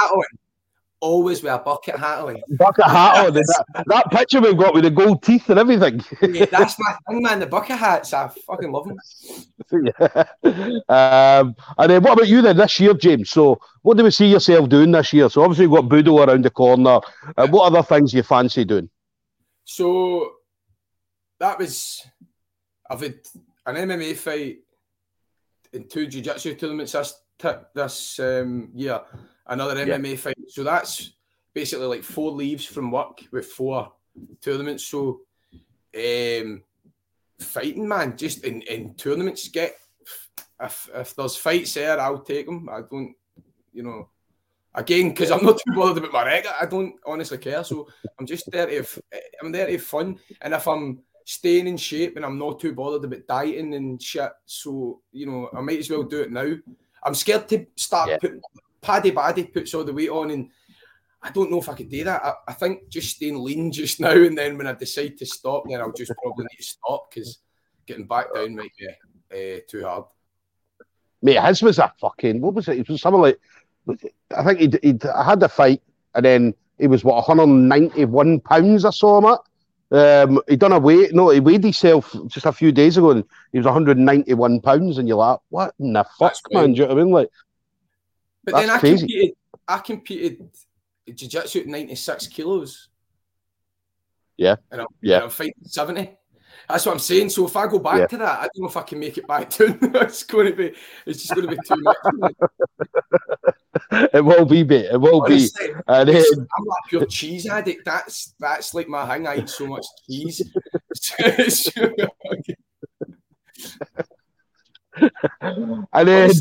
Always 1.00 1.44
with 1.44 1.54
a 1.54 1.60
bucket 1.60 1.96
hat 1.96 2.22
on. 2.22 2.42
Bucket 2.58 2.86
hat 2.86 3.28
on. 3.28 3.34
that, 3.36 3.84
that 3.86 4.10
picture 4.10 4.42
we've 4.42 4.58
got 4.58 4.74
with 4.74 4.84
the 4.84 4.90
gold 4.90 5.22
teeth 5.22 5.48
and 5.48 5.60
everything. 5.60 6.02
yeah, 6.34 6.46
that's 6.46 6.76
my 6.80 6.96
thing, 7.08 7.22
man. 7.22 7.40
The 7.40 7.46
bucket 7.46 7.78
hats, 7.78 8.14
I 8.14 8.28
fucking 8.48 8.72
love 8.72 8.88
them. 8.88 8.98
yeah. 9.72 10.24
Um, 10.90 11.56
and 11.78 11.92
then 11.92 12.02
what 12.02 12.14
about 12.14 12.28
you 12.28 12.42
then 12.42 12.58
this 12.58 12.80
year, 12.80 12.96
James? 12.96 13.30
So, 13.30 13.62
what 13.84 13.96
do 13.96 14.04
we 14.04 14.10
see 14.10 14.26
yourself 14.28 14.70
doing 14.70 14.90
this 14.90 15.14
year? 15.14 15.30
So, 15.30 15.44
obviously, 15.44 15.68
we've 15.68 15.82
got 15.82 15.90
Budo 15.90 16.26
around 16.26 16.44
the 16.44 16.50
corner. 16.50 17.00
Uh, 17.38 17.48
what 17.48 17.72
other 17.72 17.84
things 17.84 18.12
you 18.12 18.24
fancy 18.24 18.66
doing? 18.66 18.90
So 19.70 20.32
that 21.40 21.60
was 21.60 22.02
I've 22.90 23.02
had 23.02 23.20
an 23.66 23.76
MMA 23.76 24.16
fight 24.16 24.60
in 25.74 25.90
two 25.90 26.08
jiu-jitsu 26.08 26.56
tournaments 26.56 26.94
this 26.94 27.14
this 27.76 28.20
um, 28.20 28.70
year, 28.74 29.02
another 29.46 29.86
yeah. 29.86 29.98
MMA 29.98 30.18
fight. 30.18 30.38
So 30.48 30.64
that's 30.64 31.12
basically 31.54 31.86
like 31.86 32.04
four 32.04 32.32
leaves 32.32 32.64
from 32.66 32.92
work 32.92 33.20
with 33.30 33.48
four 33.48 33.92
tournaments. 34.42 34.86
So 34.86 35.20
um, 35.94 36.64
fighting 37.38 37.90
man, 37.90 38.16
just 38.16 38.46
in, 38.46 38.62
in 38.62 38.94
tournaments, 38.96 39.50
get 39.50 39.76
if 40.62 40.90
if 40.96 41.14
there's 41.14 41.36
fights 41.36 41.74
there, 41.74 42.00
I'll 42.00 42.20
take 42.20 42.46
them. 42.46 42.70
I 42.72 42.80
don't, 42.90 43.14
you 43.74 43.84
know, 43.84 44.10
again 44.78 45.10
because 45.10 45.32
I'm 45.32 45.44
not 45.44 45.58
too 45.58 45.74
bothered 45.74 45.98
about 45.98 46.14
my 46.14 46.26
record. 46.26 46.54
I 46.62 46.66
don't 46.66 46.96
honestly 47.06 47.40
care. 47.40 47.64
So 47.64 47.88
I'm 48.18 48.26
just 48.26 48.50
there 48.50 48.68
to 48.68 48.86
I'm 49.42 49.52
there 49.52 49.66
to 49.66 49.74
have 49.74 49.84
fun, 49.84 50.18
and 50.42 50.54
if 50.54 50.68
I'm 50.68 51.00
staying 51.26 51.68
in 51.68 51.76
shape 51.76 52.16
and 52.16 52.24
I'm 52.24 52.38
not 52.38 52.62
too 52.62 52.74
bothered 52.74 53.04
about 53.04 53.28
dieting 53.28 53.74
and 53.74 54.02
shit, 54.02 54.32
so 54.46 55.02
you 55.12 55.26
know 55.26 55.50
I 55.56 55.60
might 55.60 55.80
as 55.80 55.90
well 55.90 56.04
do 56.04 56.22
it 56.22 56.32
now. 56.32 56.54
I'm 57.04 57.16
scared 57.16 57.50
to 57.50 57.66
start 57.76 58.10
yeah. 58.10 58.18
putting 58.22 58.42
Paddy 58.82 59.12
Baddy 59.12 59.52
puts 59.52 59.74
all 59.74 59.84
the 59.84 59.94
weight 59.94 60.10
on 60.10 60.32
and. 60.32 60.50
I 61.20 61.32
don't 61.32 61.50
know 61.50 61.60
if 61.60 61.68
I 61.68 61.74
could 61.74 61.90
do 61.90 62.04
that. 62.04 62.24
I, 62.24 62.34
I, 62.48 62.54
think 62.54 62.90
just 62.90 63.16
staying 63.16 63.44
lean 63.44 63.72
just 63.72 64.00
now, 64.00 64.12
and 64.12 64.38
then 64.38 64.56
when 64.56 64.68
I 64.68 64.74
decide 64.74 65.18
to 65.18 65.26
stop, 65.26 65.64
then 65.68 65.82
I'll 65.82 65.92
just 65.92 66.14
probably 66.22 66.46
need 66.46 66.58
to 66.58 66.64
stop 66.64 67.10
because 67.10 67.40
getting 67.88 68.06
back 68.06 68.32
down 68.34 68.56
might 68.56 68.72
be 68.78 68.88
uh, 69.58 69.60
too 69.68 69.84
hard. 69.84 70.06
Mate, 71.24 71.42
his 71.42 71.64
was 71.64 71.80
a 71.80 71.92
fucking 72.00 72.40
what 72.40 72.54
was 72.54 72.68
it? 72.68 72.78
It 72.78 72.88
was 72.88 73.02
something 73.02 73.22
like 73.22 73.40
I 74.36 74.44
think 74.44 74.60
he'd, 74.60 74.80
he'd 74.84 75.04
had 75.04 75.40
the 75.40 75.50
fight 75.50 75.82
and 76.16 76.26
then 76.26 76.54
he 76.78 76.88
was 76.88 77.04
what 77.04 77.16
191 77.16 78.40
pounds 78.42 78.86
I 78.86 78.90
saw 78.92 79.18
him 79.20 79.26
at. 79.26 79.40
Um, 79.90 80.42
he 80.48 80.56
done 80.56 80.74
a 80.74 80.80
weight. 80.80 81.14
No, 81.14 81.30
he 81.30 81.40
weighed 81.40 81.64
himself 81.64 82.14
just 82.28 82.46
a 82.46 82.52
few 82.52 82.72
days 82.72 82.98
ago, 82.98 83.12
and 83.12 83.24
he 83.52 83.58
was 83.58 83.66
191 83.66 84.60
pounds. 84.62 84.98
And 84.98 85.08
you're 85.08 85.18
like, 85.18 85.40
what 85.50 85.74
in 85.80 85.94
the 85.94 86.06
fuck, 86.20 86.36
man? 86.52 86.74
Do 86.74 86.82
you 86.82 86.88
know 86.88 86.94
what 86.94 87.02
I 87.02 87.04
mean? 87.04 87.14
Like, 87.14 87.30
but 88.44 88.56
then 88.56 88.70
I 88.70 88.80
crazy. 88.80 89.08
competed. 89.08 89.36
I 89.68 89.78
competed 89.80 90.50
jiu-jitsu 91.14 91.62
at 91.62 91.68
96 91.68 92.28
kilos. 92.28 92.90
Yeah, 94.36 94.58
and 94.72 94.82
I'm, 94.82 94.88
yeah. 95.02 95.16
And 95.16 95.24
I'm 95.26 95.30
fighting 95.30 95.54
70. 95.64 96.18
That's 96.68 96.86
what 96.86 96.92
I'm 96.92 97.00
saying. 97.00 97.30
So 97.30 97.46
if 97.46 97.56
I 97.56 97.66
go 97.68 97.80
back 97.80 98.00
yeah. 98.00 98.08
to 98.08 98.18
that, 98.18 98.40
I 98.40 98.42
don't 98.42 98.64
know 98.64 98.68
if 98.68 98.76
I 98.76 98.82
can 98.82 99.00
make 99.00 99.18
it 99.18 99.26
back 99.26 99.50
to. 99.52 99.78
it's 99.82 100.24
going 100.24 100.48
to 100.48 100.54
be. 100.54 100.74
It's 101.06 101.22
just 101.24 101.34
going 101.34 101.48
to 101.48 101.56
be 101.56 101.62
too 101.66 101.82
much. 101.82 101.98
it 104.14 104.24
will 104.24 104.46
be, 104.46 104.64
mate. 104.64 104.88
It 104.92 105.00
will 105.00 105.24
Honestly, 105.24 105.68
be. 105.68 105.74
And 105.88 106.10
then... 106.10 106.24
I'm 106.36 106.66
like 106.66 106.84
pure 106.90 107.06
cheese 107.06 107.48
addict. 107.48 107.86
That's 107.86 108.34
that's 108.40 108.74
like 108.74 108.90
my 108.90 109.06
thing. 109.06 109.28
I 109.28 109.38
eat 109.38 109.50
so 109.50 109.68
much 109.68 109.86
cheese. 110.06 110.42
and 115.94 116.08
then 116.08 116.32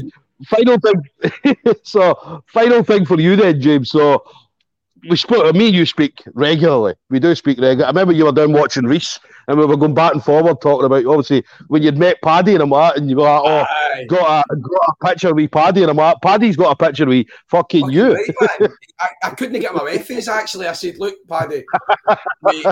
final 0.47 0.79
thing. 0.79 1.57
so 1.85 2.43
final 2.47 2.83
thing 2.83 3.05
for 3.05 3.21
you 3.21 3.37
then, 3.37 3.61
James. 3.61 3.91
So 3.91 4.25
we 5.09 5.17
spoke. 5.17 5.55
Me 5.55 5.67
and 5.67 5.77
you 5.77 5.87
speak 5.87 6.23
regularly. 6.35 6.95
We 7.11 7.21
do 7.21 7.35
speak 7.35 7.59
regularly. 7.59 7.85
I 7.85 7.89
remember 7.89 8.13
you 8.13 8.25
were 8.25 8.33
down 8.33 8.53
watching 8.53 8.85
Reese, 8.85 9.19
and 9.49 9.59
we 9.59 9.67
were 9.67 9.77
going 9.77 9.95
back 9.95 10.13
and 10.13 10.23
forward 10.23 10.61
talking 10.61 10.87
about 10.87 11.05
obviously 11.07 11.45
when 11.69 11.83
you'd 11.83 11.99
met 11.99 12.21
Paddy 12.23 12.55
and 12.55 12.63
I'm 12.63 12.71
like, 12.71 12.97
and 12.97 13.09
you 13.09 13.17
were 13.17 13.23
like, 13.23 13.43
oh, 13.45 13.65
Aye. 13.69 14.07
got 14.09 14.45
a 14.51 14.57
got 14.57 14.89
a 14.89 15.07
picture 15.07 15.35
with 15.35 15.51
Paddy, 15.51 15.83
and 15.83 15.91
I'm 15.91 15.97
like, 15.97 16.17
Paddy's 16.23 16.57
got 16.57 16.73
a 16.73 16.77
picture 16.77 17.07
with 17.07 17.27
fucking, 17.49 17.83
fucking 17.83 17.95
you. 17.95 18.15
Right, 18.15 18.71
I, 19.01 19.09
I, 19.25 19.31
couldn't 19.31 19.61
get 19.61 19.75
my 19.75 19.85
reference 19.85 20.29
actually. 20.29 20.67
I 20.67 20.73
said, 20.73 20.99
look, 20.99 21.15
Paddy, 21.29 21.65
mate, 22.43 22.67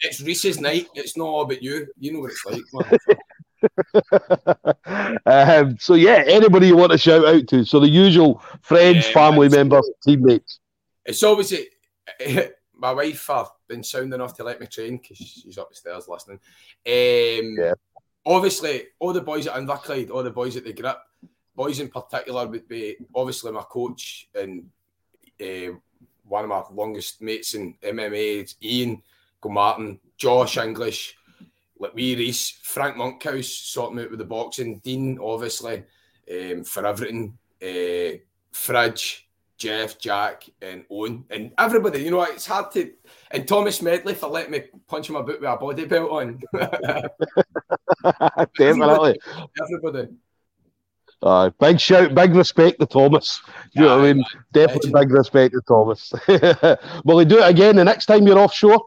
it's 0.00 0.20
Reese's 0.20 0.60
night. 0.60 0.88
It's 0.94 1.16
not 1.16 1.24
all 1.24 1.42
about 1.42 1.62
you. 1.62 1.86
You 1.98 2.12
know 2.12 2.20
what 2.20 2.32
it's 2.32 2.44
like. 2.44 3.00
um, 5.26 5.76
so 5.78 5.94
yeah, 5.94 6.22
anybody 6.26 6.68
you 6.68 6.76
want 6.76 6.92
to 6.92 6.98
shout 6.98 7.26
out 7.26 7.46
to? 7.48 7.64
So 7.64 7.80
the 7.80 7.88
usual 7.88 8.42
friends, 8.62 9.06
yeah, 9.06 9.12
family 9.12 9.48
members, 9.48 9.88
teammates. 10.02 10.59
It's 11.04 11.22
obviously 11.22 11.66
my 12.80 12.92
wife 12.92 13.26
have 13.26 13.50
been 13.68 13.82
sound 13.82 14.12
enough 14.14 14.34
to 14.36 14.44
let 14.44 14.60
me 14.60 14.66
train 14.66 14.96
because 14.96 15.18
she's 15.18 15.58
upstairs 15.58 16.08
listening. 16.08 16.40
Um, 16.86 17.56
yeah. 17.58 17.74
Obviously, 18.24 18.84
all 18.98 19.12
the 19.12 19.20
boys 19.20 19.46
at 19.46 19.54
Inverclyde, 19.54 20.10
all 20.10 20.22
the 20.22 20.30
boys 20.30 20.56
at 20.56 20.64
the 20.64 20.72
grip, 20.72 20.98
boys 21.54 21.80
in 21.80 21.88
particular 21.88 22.46
would 22.46 22.68
be 22.68 22.96
obviously 23.14 23.52
my 23.52 23.62
coach 23.62 24.28
and 24.34 24.68
uh, 25.40 25.72
one 26.24 26.44
of 26.44 26.50
my 26.50 26.62
longest 26.72 27.20
mates 27.20 27.54
in 27.54 27.74
MMA, 27.82 28.54
Ian 28.62 29.02
Martin, 29.44 29.98
Josh 30.16 30.58
English, 30.58 31.16
like 31.78 31.94
we 31.94 32.14
Reese, 32.14 32.58
Frank 32.62 32.96
Monkhouse 32.96 33.48
sorting 33.48 34.00
out 34.00 34.10
with 34.10 34.18
the 34.18 34.24
boxing, 34.24 34.78
Dean 34.78 35.18
obviously 35.20 35.82
um, 36.30 36.62
for 36.64 36.86
everything, 36.86 37.36
uh, 37.62 38.18
Fridge, 38.52 39.28
Jeff, 39.60 39.98
Jack, 39.98 40.48
and 40.62 40.84
Owen, 40.90 41.24
and 41.28 41.52
everybody. 41.58 42.02
You 42.02 42.10
know, 42.10 42.22
it's 42.22 42.46
hard 42.46 42.72
to. 42.72 42.90
And 43.30 43.46
Thomas 43.46 43.82
Medley 43.82 44.14
for 44.14 44.28
letting 44.28 44.52
me 44.52 44.62
punch 44.88 45.08
him 45.08 45.16
about 45.16 45.40
with 45.40 45.44
a 45.44 45.56
body 45.56 45.84
belt 45.84 46.10
on. 46.10 46.40
Definitely. 48.56 49.20
Everybody. 49.62 50.08
Uh, 51.22 51.50
big 51.60 51.78
shout, 51.78 52.14
big 52.14 52.34
respect 52.34 52.80
to 52.80 52.86
Thomas. 52.86 53.42
You 53.74 53.82
yeah, 53.82 53.88
know 53.88 53.98
what 53.98 54.06
I 54.06 54.12
mean? 54.14 54.24
Definitely 54.52 54.92
big 54.92 55.10
respect 55.10 55.52
to 55.52 55.60
Thomas. 55.68 56.14
Will 57.04 57.18
he 57.18 57.26
do 57.26 57.40
it 57.40 57.50
again 57.50 57.76
the 57.76 57.84
next 57.84 58.06
time 58.06 58.26
you're 58.26 58.38
offshore? 58.38 58.82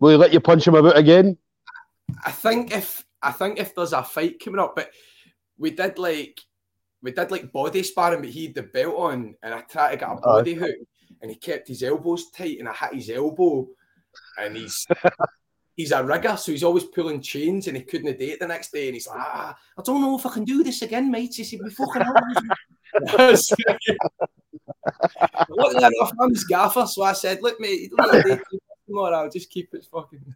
Will 0.00 0.10
he 0.10 0.16
let 0.16 0.32
you 0.32 0.40
punch 0.40 0.66
him 0.66 0.74
about 0.74 0.98
again? 0.98 1.38
I 2.24 2.32
think 2.32 2.72
if 2.72 3.06
I 3.22 3.30
think 3.30 3.60
if 3.60 3.76
there's 3.76 3.92
a 3.92 4.02
fight 4.02 4.42
coming 4.42 4.58
up, 4.58 4.74
but 4.74 4.90
we 5.56 5.70
did 5.70 5.98
like 5.98 6.40
we 7.02 7.12
did 7.12 7.30
like 7.30 7.52
body 7.52 7.82
sparring, 7.82 8.20
but 8.20 8.30
he 8.30 8.46
had 8.46 8.54
the 8.54 8.62
belt 8.62 8.96
on, 8.96 9.34
and 9.42 9.54
I 9.54 9.60
tried 9.62 9.92
to 9.92 9.96
get 9.98 10.10
a 10.10 10.16
body 10.16 10.54
hook, 10.54 10.76
and 11.22 11.30
he 11.30 11.36
kept 11.36 11.68
his 11.68 11.82
elbows 11.82 12.30
tight, 12.30 12.58
and 12.58 12.68
I 12.68 12.72
hit 12.72 12.94
his 12.94 13.10
elbow, 13.10 13.68
and 14.38 14.56
he's 14.56 14.86
he's 15.76 15.92
a 15.92 16.02
rigger, 16.04 16.36
so 16.36 16.52
he's 16.52 16.64
always 16.64 16.84
pulling 16.84 17.20
chains, 17.20 17.68
and 17.68 17.76
he 17.76 17.82
couldn't 17.84 18.18
date 18.18 18.40
the 18.40 18.46
next 18.46 18.72
day, 18.72 18.88
and 18.88 18.94
he's 18.94 19.06
like, 19.06 19.18
ah, 19.20 19.56
I 19.78 19.82
don't 19.82 20.00
know 20.00 20.18
if 20.18 20.26
I 20.26 20.30
can 20.30 20.44
do 20.44 20.62
this 20.64 20.82
again, 20.82 21.10
mate. 21.10 21.34
He 21.34 21.44
said, 21.44 21.60
"We 21.62 21.70
fucking 21.70 22.02
hell." 22.02 22.14
Look, 25.48 25.92
I'm 26.20 26.30
his 26.30 26.44
gaffer, 26.44 26.86
so 26.86 27.02
I 27.02 27.12
said, 27.12 27.42
"Look, 27.42 27.60
mate, 27.60 27.90
tomorrow, 28.86 29.16
I'll 29.16 29.30
just 29.30 29.50
keep 29.50 29.72
it 29.72 29.86
fucking." 29.90 30.34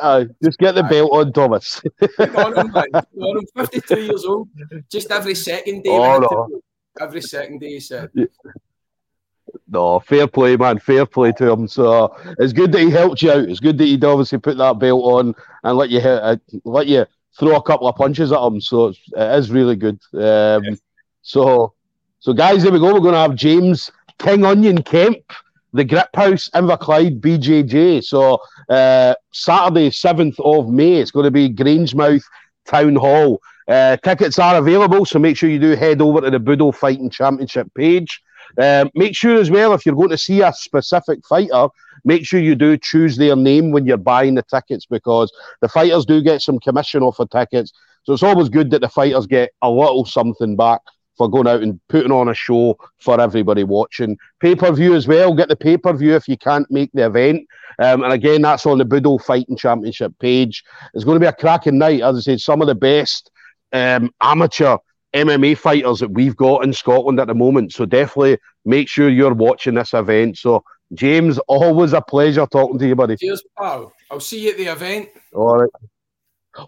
Uh, 0.00 0.24
just 0.42 0.58
get 0.58 0.74
the 0.74 0.82
belt 0.82 1.10
on, 1.12 1.32
Thomas. 1.32 1.82
on 2.18 2.56
him. 2.56 2.74
On 2.76 3.38
him. 3.38 3.46
52 3.56 4.00
years 4.00 4.24
old. 4.24 4.48
Just 4.90 5.10
every 5.10 5.34
second 5.34 5.82
day. 5.82 5.90
Oh, 5.90 6.18
no. 6.18 6.60
Every 7.00 7.22
second 7.22 7.60
day, 7.60 7.78
said. 7.78 8.10
No, 9.68 10.00
fair 10.00 10.26
play, 10.26 10.56
man. 10.56 10.78
Fair 10.78 11.06
play 11.06 11.32
to 11.32 11.50
him. 11.50 11.68
So 11.68 12.16
it's 12.38 12.52
good 12.52 12.72
that 12.72 12.80
he 12.80 12.90
helped 12.90 13.22
you 13.22 13.32
out. 13.32 13.48
It's 13.48 13.60
good 13.60 13.78
that 13.78 13.84
he'd 13.84 14.04
obviously 14.04 14.38
put 14.38 14.56
that 14.58 14.78
belt 14.78 15.02
on 15.02 15.34
and 15.64 15.76
let 15.76 15.90
you 15.90 16.00
hit, 16.00 16.22
uh, 16.22 16.36
let 16.64 16.86
you 16.86 17.06
throw 17.38 17.56
a 17.56 17.62
couple 17.62 17.88
of 17.88 17.96
punches 17.96 18.32
at 18.32 18.40
him. 18.40 18.60
So 18.60 18.88
it's, 18.88 19.00
it 19.16 19.38
is 19.38 19.50
really 19.50 19.76
good. 19.76 20.00
Um. 20.14 20.78
So, 21.22 21.74
so 22.20 22.32
guys, 22.32 22.62
there 22.62 22.72
we 22.72 22.78
go. 22.78 22.94
We're 22.94 23.00
going 23.00 23.14
to 23.14 23.20
have 23.20 23.34
James 23.34 23.90
King 24.18 24.44
Onion 24.44 24.82
Kemp 24.82 25.18
the 25.76 25.84
Grip 25.84 26.08
House, 26.14 26.48
Inverclyde, 26.54 27.20
BJJ. 27.20 28.02
So 28.04 28.40
uh, 28.68 29.14
Saturday, 29.32 29.90
7th 29.90 30.40
of 30.40 30.68
May, 30.68 30.94
it's 30.94 31.10
going 31.10 31.24
to 31.24 31.30
be 31.30 31.50
Grangemouth 31.50 32.24
Town 32.66 32.96
Hall. 32.96 33.40
Uh, 33.68 33.96
tickets 33.98 34.38
are 34.38 34.56
available, 34.56 35.04
so 35.04 35.18
make 35.18 35.36
sure 35.36 35.50
you 35.50 35.58
do 35.58 35.76
head 35.76 36.00
over 36.00 36.20
to 36.20 36.30
the 36.30 36.38
Budo 36.38 36.74
Fighting 36.74 37.10
Championship 37.10 37.68
page. 37.74 38.22
Um, 38.60 38.90
make 38.94 39.14
sure 39.14 39.38
as 39.38 39.50
well, 39.50 39.74
if 39.74 39.84
you're 39.84 39.96
going 39.96 40.10
to 40.10 40.18
see 40.18 40.40
a 40.40 40.52
specific 40.52 41.18
fighter, 41.28 41.68
make 42.04 42.24
sure 42.24 42.40
you 42.40 42.54
do 42.54 42.78
choose 42.78 43.16
their 43.16 43.36
name 43.36 43.72
when 43.72 43.84
you're 43.84 43.96
buying 43.96 44.34
the 44.34 44.42
tickets 44.42 44.86
because 44.86 45.32
the 45.60 45.68
fighters 45.68 46.06
do 46.06 46.22
get 46.22 46.42
some 46.42 46.60
commission 46.60 47.02
off 47.02 47.18
of 47.18 47.28
tickets. 47.30 47.72
So 48.04 48.12
it's 48.12 48.22
always 48.22 48.48
good 48.48 48.70
that 48.70 48.80
the 48.80 48.88
fighters 48.88 49.26
get 49.26 49.50
a 49.62 49.70
little 49.70 50.04
something 50.04 50.54
back 50.54 50.80
for 51.16 51.28
going 51.28 51.46
out 51.46 51.62
and 51.62 51.80
putting 51.88 52.12
on 52.12 52.28
a 52.28 52.34
show 52.34 52.78
for 52.98 53.20
everybody 53.20 53.64
watching. 53.64 54.16
Pay 54.40 54.54
per 54.54 54.72
view 54.72 54.94
as 54.94 55.06
well. 55.06 55.34
Get 55.34 55.48
the 55.48 55.56
pay 55.56 55.76
per 55.76 55.92
view 55.92 56.14
if 56.14 56.28
you 56.28 56.36
can't 56.36 56.70
make 56.70 56.90
the 56.92 57.06
event. 57.06 57.46
Um, 57.78 58.02
and 58.02 58.12
again, 58.12 58.42
that's 58.42 58.66
on 58.66 58.78
the 58.78 58.84
Budo 58.84 59.22
Fighting 59.22 59.56
Championship 59.56 60.12
page. 60.18 60.64
It's 60.94 61.04
going 61.04 61.16
to 61.16 61.20
be 61.20 61.26
a 61.26 61.32
cracking 61.32 61.78
night. 61.78 62.02
As 62.02 62.16
I 62.16 62.20
said, 62.20 62.40
some 62.40 62.60
of 62.60 62.66
the 62.66 62.74
best 62.74 63.30
um, 63.72 64.10
amateur 64.20 64.78
MMA 65.14 65.56
fighters 65.56 66.00
that 66.00 66.10
we've 66.10 66.36
got 66.36 66.64
in 66.64 66.72
Scotland 66.72 67.20
at 67.20 67.26
the 67.26 67.34
moment. 67.34 67.72
So 67.72 67.86
definitely 67.86 68.38
make 68.64 68.88
sure 68.88 69.08
you're 69.08 69.34
watching 69.34 69.74
this 69.74 69.94
event. 69.94 70.38
So, 70.38 70.64
James, 70.94 71.38
always 71.48 71.92
a 71.92 72.00
pleasure 72.00 72.46
talking 72.46 72.78
to 72.78 72.86
you, 72.86 72.94
buddy. 72.94 73.16
Cheers, 73.16 73.42
pal. 73.58 73.92
I'll 74.10 74.20
see 74.20 74.44
you 74.44 74.50
at 74.50 74.56
the 74.56 74.66
event. 74.66 75.08
All 75.34 75.58
right. 75.58 75.70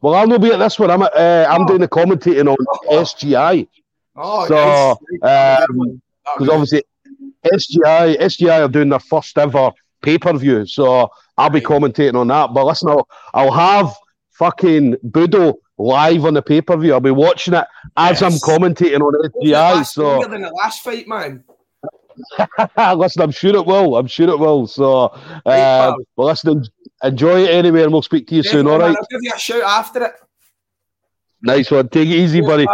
Well, 0.02 0.14
I'll 0.14 0.26
not 0.26 0.42
be 0.42 0.52
at 0.52 0.58
this 0.58 0.78
one. 0.78 0.90
I'm, 0.90 1.02
uh, 1.02 1.46
I'm 1.48 1.62
oh. 1.62 1.66
doing 1.66 1.80
the 1.80 1.88
commentating 1.88 2.50
on 2.50 2.56
oh. 2.88 3.02
SGI. 3.02 3.66
Oh, 4.20 4.46
so, 4.46 4.98
because 5.12 5.68
um, 5.70 6.00
obviously 6.50 6.82
SGI, 7.44 8.18
SGI 8.18 8.64
are 8.64 8.68
doing 8.68 8.88
their 8.88 8.98
first 8.98 9.38
ever 9.38 9.70
pay 10.02 10.18
per 10.18 10.32
view, 10.36 10.66
so 10.66 11.08
I'll 11.36 11.50
be 11.50 11.60
commentating 11.60 12.14
on 12.16 12.26
that. 12.28 12.52
But 12.52 12.66
listen, 12.66 12.90
I'll, 12.90 13.08
I'll 13.32 13.52
have 13.52 13.94
fucking 14.32 14.96
Budo 15.06 15.54
live 15.78 16.24
on 16.24 16.34
the 16.34 16.42
pay 16.42 16.60
per 16.60 16.76
view. 16.76 16.94
I'll 16.94 17.00
be 17.00 17.12
watching 17.12 17.54
it 17.54 17.64
as 17.96 18.20
yes. 18.20 18.22
I'm 18.22 18.32
commentating 18.40 19.00
on 19.00 19.30
SGI. 19.30 19.86
So 19.86 20.20
than 20.28 20.42
the 20.42 20.50
last 20.50 20.82
fight, 20.82 21.06
man. 21.06 21.44
listen, 22.96 23.22
I'm 23.22 23.30
sure 23.30 23.54
it 23.54 23.64
will. 23.64 23.96
I'm 23.96 24.08
sure 24.08 24.28
it 24.28 24.38
will. 24.38 24.66
So, 24.66 25.04
uh, 25.46 25.94
well, 26.16 26.26
listen, 26.26 26.64
enjoy 27.04 27.44
it 27.44 27.50
anyway, 27.50 27.84
and 27.84 27.92
we'll 27.92 28.02
speak 28.02 28.26
to 28.28 28.34
you 28.34 28.42
Definitely, 28.42 28.70
soon. 28.70 28.72
All 28.72 28.80
right. 28.80 28.88
Man, 28.88 28.96
I'll 28.96 29.06
give 29.08 29.20
you 29.22 29.32
a 29.32 29.38
shout 29.38 29.62
after 29.62 30.04
it. 30.06 30.12
Nice 31.42 31.70
one. 31.70 31.88
Take 31.88 32.08
it 32.08 32.16
easy, 32.16 32.40
buddy. 32.40 32.66